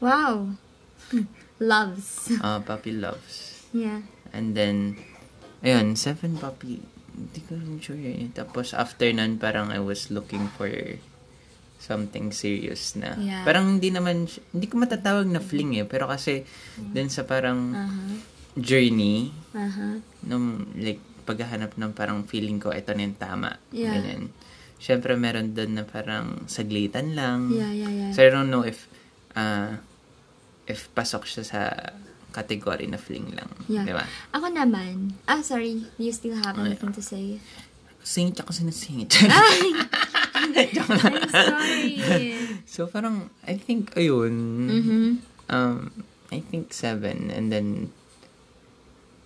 Wow. 0.00 0.56
Loves. 1.60 2.32
Ah, 2.42 2.58
puppy 2.64 2.92
loves. 2.92 3.62
Yeah. 3.72 4.02
And 4.32 4.56
then, 4.58 4.98
ayun, 5.62 5.94
seven 5.96 6.36
puppy, 6.36 6.82
hindi 7.14 7.40
ko 7.46 7.54
rin 7.60 7.78
sure. 7.78 8.00
Tapos, 8.34 8.74
after 8.74 9.06
nun, 9.14 9.38
parang 9.38 9.70
I 9.70 9.78
was 9.78 10.10
looking 10.10 10.50
for 10.58 10.66
something 11.84 12.32
serious 12.32 12.96
na. 12.96 13.12
Yeah. 13.14 13.44
Parang 13.44 13.76
hindi 13.76 13.88
naman, 13.88 14.24
hindi 14.26 14.66
ko 14.66 14.76
matatawag 14.76 15.28
na 15.28 15.38
fling 15.38 15.76
eh. 15.76 15.84
Pero 15.84 16.08
kasi, 16.08 16.48
dun 16.76 17.08
sa 17.08 17.22
parang 17.22 17.60
Uh-huh. 17.70 18.16
journey, 18.56 19.28
Uh-huh. 19.52 20.00
nung 20.22 20.46
like 20.74 20.98
paghahanap 21.24 21.74
ng 21.74 21.92
parang 21.92 22.24
feeling 22.24 22.56
ko 22.56 22.68
ito 22.70 22.92
na 22.92 23.02
yung 23.02 23.16
tama. 23.16 23.60
Yeah. 23.70 23.92
Ganyan. 23.92 24.32
Siyempre 24.76 25.14
meron 25.14 25.52
doon 25.52 25.72
na 25.74 25.84
parang 25.84 26.44
saglitan 26.46 27.12
lang. 27.12 27.48
Yeah, 27.48 27.72
yeah, 27.72 27.88
yeah. 27.90 28.10
So 28.12 28.20
I 28.20 28.28
don't 28.28 28.48
know 28.48 28.60
if 28.60 28.84
uh, 29.32 29.80
if 30.64 30.88
pasok 30.90 31.24
siya 31.24 31.42
sa 31.42 31.60
category 32.30 32.84
na 32.84 32.96
fling 32.96 33.32
lang. 33.32 33.48
Yeah. 33.66 33.84
Di 33.84 33.92
ba? 33.92 34.04
Ako 34.32 34.50
naman. 34.50 35.16
Ah, 35.24 35.40
sorry. 35.40 35.88
You 35.96 36.10
still 36.10 36.36
have 36.36 36.52
Okay. 36.52 36.72
anything 36.72 36.92
to 36.92 37.00
say? 37.00 37.40
Singit 38.04 38.36
ako 38.36 38.52
sinasingit. 38.52 39.16
Ay! 39.24 39.72
I'm 40.54 41.28
sorry. 41.30 41.94
so 42.68 42.86
parang, 42.86 43.30
I 43.46 43.56
think, 43.56 43.94
ayun. 43.94 44.34
mm-hmm. 44.68 45.06
Um, 45.48 45.92
I 46.32 46.40
think 46.40 46.72
seven. 46.72 47.30
And 47.30 47.52
then, 47.52 47.92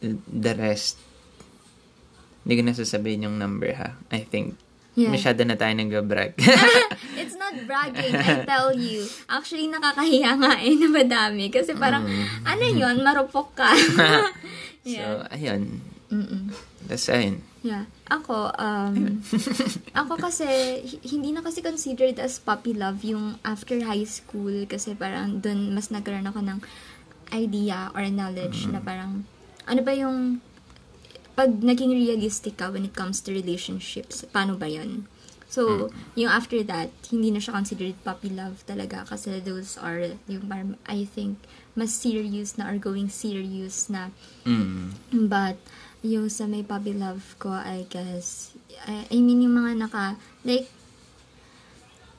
the 0.03 0.55
rest, 0.55 0.99
hindi 2.45 2.59
ko 2.59 2.63
na 2.67 2.75
sasabihin 2.75 3.27
yung 3.27 3.37
number 3.39 3.71
ha. 3.75 3.99
I 4.11 4.23
think, 4.23 4.59
Yeah. 4.99 5.15
masyado 5.15 5.47
na 5.47 5.55
tayo 5.55 5.79
nag-brag. 5.79 6.35
It's 7.23 7.39
not 7.39 7.55
bragging, 7.71 8.19
I 8.19 8.43
tell 8.43 8.75
you. 8.75 9.07
Actually, 9.31 9.71
nakakahiya 9.71 10.35
nga 10.43 10.59
eh 10.59 10.75
na 10.75 10.91
madami. 10.91 11.55
Kasi 11.55 11.79
parang, 11.79 12.03
ano 12.43 12.65
yun, 12.67 13.07
marupok 13.07 13.55
ka. 13.55 13.71
So, 14.83 14.91
yeah. 14.91 15.23
ayun. 15.31 15.79
Mm-mm. 16.11 16.51
Ayun. 16.87 17.43
Yeah. 17.67 17.91
Ako, 18.07 18.55
um, 18.55 19.19
ako 20.01 20.13
kasi, 20.17 20.47
hi- 20.87 21.03
hindi 21.05 21.35
na 21.35 21.43
kasi 21.43 21.59
considered 21.61 22.17
as 22.23 22.39
puppy 22.39 22.73
love 22.73 23.03
yung 23.03 23.37
after 23.43 23.83
high 23.83 24.07
school 24.07 24.65
kasi 24.71 24.95
parang 24.95 25.43
dun 25.43 25.75
mas 25.75 25.91
nagkaroon 25.91 26.31
ako 26.31 26.41
ng 26.41 26.59
idea 27.35 27.91
or 27.93 28.07
knowledge 28.09 28.71
na 28.73 28.81
parang, 28.81 29.27
ano 29.69 29.81
ba 29.83 29.93
yung, 29.93 30.41
pag 31.37 31.51
naging 31.61 31.95
realistic 31.95 32.59
ka 32.59 32.71
when 32.71 32.87
it 32.87 32.95
comes 32.95 33.21
to 33.23 33.31
relationships, 33.35 34.25
paano 34.33 34.57
ba 34.59 34.67
yun? 34.67 35.07
So, 35.49 35.89
yung 36.13 36.29
after 36.29 36.61
that, 36.69 36.93
hindi 37.09 37.33
na 37.33 37.41
siya 37.41 37.57
considered 37.57 37.97
puppy 38.05 38.29
love 38.29 38.61
talaga 38.69 39.09
kasi 39.09 39.41
those 39.41 39.81
are 39.81 40.13
yung 40.29 40.45
parang, 40.45 40.77
I 40.85 41.09
think, 41.09 41.41
mas 41.73 41.95
serious 41.95 42.61
na 42.61 42.69
or 42.69 42.77
going 42.77 43.09
serious 43.09 43.89
na 43.89 44.13
Mm. 44.49 44.97
But, 45.29 45.61
yung 46.09 46.33
sa 46.33 46.49
may 46.49 46.65
puppy 46.65 46.97
love 46.97 47.37
ko, 47.37 47.53
I 47.53 47.85
guess, 47.85 48.57
I, 48.89 49.05
I 49.13 49.17
mean, 49.21 49.45
yung 49.45 49.61
mga 49.61 49.77
naka, 49.77 50.17
like, 50.43 50.73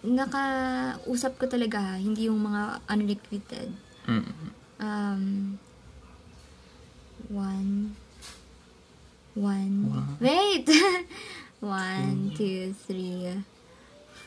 naka-usap 0.06 1.36
ko 1.42 1.46
talaga, 1.50 1.98
hindi 1.98 2.30
yung 2.30 2.40
mga 2.40 2.86
unrequited. 2.88 3.70
Mm. 4.08 4.34
Um, 4.80 5.24
one, 7.28 7.98
one, 9.36 9.76
Wow. 9.92 10.06
wait! 10.22 10.70
one, 11.60 12.32
two, 12.38 12.72
three, 12.88 13.28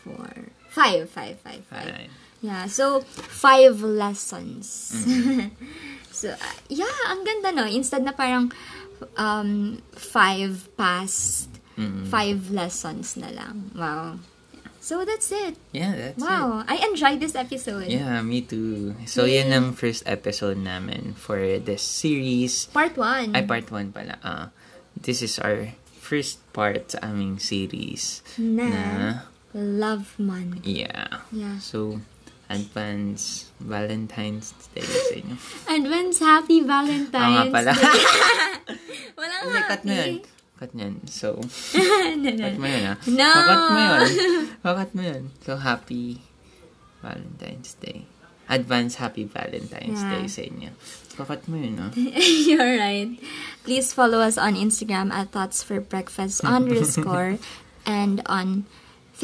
four, 0.04 0.28
five, 0.68 1.08
five, 1.08 1.40
five, 1.40 1.64
five. 1.70 1.88
Fine. 1.88 2.10
Yeah, 2.42 2.66
so, 2.66 3.00
five 3.30 3.80
lessons. 3.80 4.66
Mm-hmm. 5.06 5.54
so, 6.10 6.34
uh, 6.34 6.56
yeah, 6.66 6.98
ang 7.06 7.22
ganda 7.22 7.54
no. 7.54 7.70
Instead 7.70 8.02
na 8.02 8.10
parang 8.10 8.50
um, 9.16 9.80
five 9.92 10.68
past, 10.76 11.48
Mm. 11.72 12.04
five 12.06 12.52
lessons 12.52 13.16
na 13.16 13.32
lang. 13.32 13.72
Wow. 13.72 14.20
So, 14.82 15.06
that's 15.08 15.30
it. 15.32 15.56
Yeah, 15.72 15.94
that's 15.94 16.18
it. 16.18 16.20
wow. 16.20 16.66
I 16.68 16.76
enjoyed 16.84 17.16
this 17.16 17.32
episode. 17.32 17.86
Yeah, 17.88 18.20
me 18.20 18.42
too. 18.42 18.92
So, 19.06 19.24
yan 19.24 19.48
ang 19.48 19.72
first 19.72 20.02
episode 20.04 20.58
namin 20.58 21.14
for 21.16 21.38
this 21.62 21.80
series. 21.80 22.66
Part 22.74 22.98
one. 22.98 23.32
Ay, 23.32 23.46
part 23.46 23.70
1 23.70 23.88
pala. 23.94 24.18
Ah, 24.20 24.50
this 24.92 25.22
is 25.22 25.38
our 25.38 25.72
first 25.96 26.42
part 26.52 26.92
sa 26.92 27.08
aming 27.08 27.38
series. 27.38 28.20
na, 28.36 28.68
Na, 28.68 28.84
Love 29.54 30.18
Month. 30.18 30.66
yeah. 30.68 31.24
Yeah. 31.32 31.56
So, 31.62 32.02
advance 32.52 33.48
Valentine's 33.58 34.52
Day 34.72 34.84
sa 34.84 35.14
inyo. 35.16 35.36
Advance 35.80 36.18
Happy 36.20 36.60
Valentine's 36.60 37.12
nga 37.12 37.44
pala. 37.48 37.72
Day. 37.72 37.80
Walang 39.18 39.42
Hindi, 39.42 39.60
cut 39.64 39.80
mo 39.82 39.92
happy. 39.92 40.12
yun. 40.12 40.14
Cut 40.60 40.70
mo 40.72 40.80
yun. 40.84 40.94
So, 41.08 41.28
no, 42.20 42.28
no. 42.28 42.42
cut 42.44 42.58
mo 42.60 42.66
yun 42.68 42.84
ah. 42.86 42.96
No. 43.08 43.30
Cut 43.32 43.62
mo 43.72 43.80
yun. 43.80 44.08
Cut 44.62 44.90
mo 44.92 45.02
yun. 45.02 45.22
So, 45.40 45.50
happy 45.56 46.20
Valentine's 47.00 47.74
Day. 47.80 48.04
Advance 48.52 49.00
Happy 49.00 49.24
Valentine's 49.24 50.02
Yeah. 50.02 50.12
Day 50.12 50.24
sa 50.28 50.42
inyo. 50.44 50.70
Kakat 51.16 51.48
mo 51.48 51.56
yun 51.56 51.80
ah. 51.80 51.90
You're 51.96 52.76
right. 52.76 53.16
Please 53.64 53.96
follow 53.96 54.20
us 54.20 54.36
on 54.36 54.54
Instagram 54.54 55.08
at 55.08 55.32
Thoughts 55.32 55.62
for 55.64 55.80
Breakfast 55.80 56.44
underscore 56.44 57.38
and 57.88 58.20
on 58.26 58.66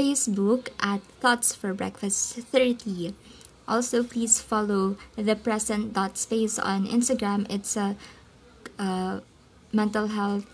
Facebook 0.03 0.71
at 0.79 1.03
Thoughts 1.19 1.59
for 1.59 1.75
Breakfast 1.75 2.39
30. 2.55 3.15
Also, 3.67 4.07
please 4.07 4.39
follow 4.41 4.95
the 5.19 5.35
present 5.35 5.93
dot 5.93 6.15
space 6.17 6.55
on 6.57 6.87
Instagram. 6.87 7.51
It's 7.51 7.75
a, 7.75 7.99
uh 8.79 9.19
mental 9.75 10.07
health 10.15 10.47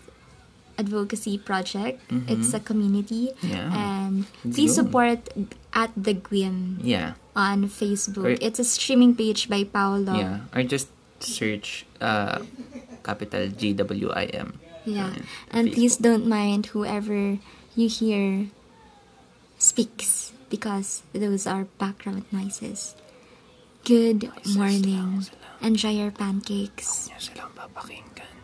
advocacy 0.81 1.37
project. 1.37 2.01
It's 2.27 2.51
a 2.51 2.59
community, 2.59 3.31
Yeah. 3.39 3.71
and 3.71 4.25
please 4.43 4.75
Yun. 4.75 4.89
support 4.89 5.19
at 5.71 5.93
the 5.95 6.11
Gwim 6.17 6.81
Yeah. 6.83 7.15
on 7.37 7.69
Facebook. 7.71 8.35
Or- 8.35 8.41
it's 8.43 8.59
a 8.59 8.67
streaming 8.67 9.15
page 9.15 9.47
by 9.47 9.63
Paolo. 9.63 10.17
Yeah. 10.19 10.49
Or 10.51 10.65
just 10.67 10.89
search 11.23 11.85
uh, 12.03 12.43
capital 13.07 13.47
G-W-I-M. 13.47 14.59
Yeah. 14.83 15.15
on 15.15 15.23
And 15.53 15.71
please 15.71 15.95
don't 15.95 16.27
mind 16.27 16.75
whoever 16.75 17.39
you 17.79 17.87
hear 17.87 18.51
speaks 19.57 20.33
because 20.49 21.03
those 21.13 21.47
are 21.47 21.65
background 21.77 22.25
noises. 22.31 22.95
Good 23.83 24.29
morning. 24.55 25.25
Enjoy 25.61 25.93
your 25.93 26.11
pancakes. 26.11 27.09
Huwag 27.09 27.21
silang 27.21 27.53
papakinggan. 27.53 28.34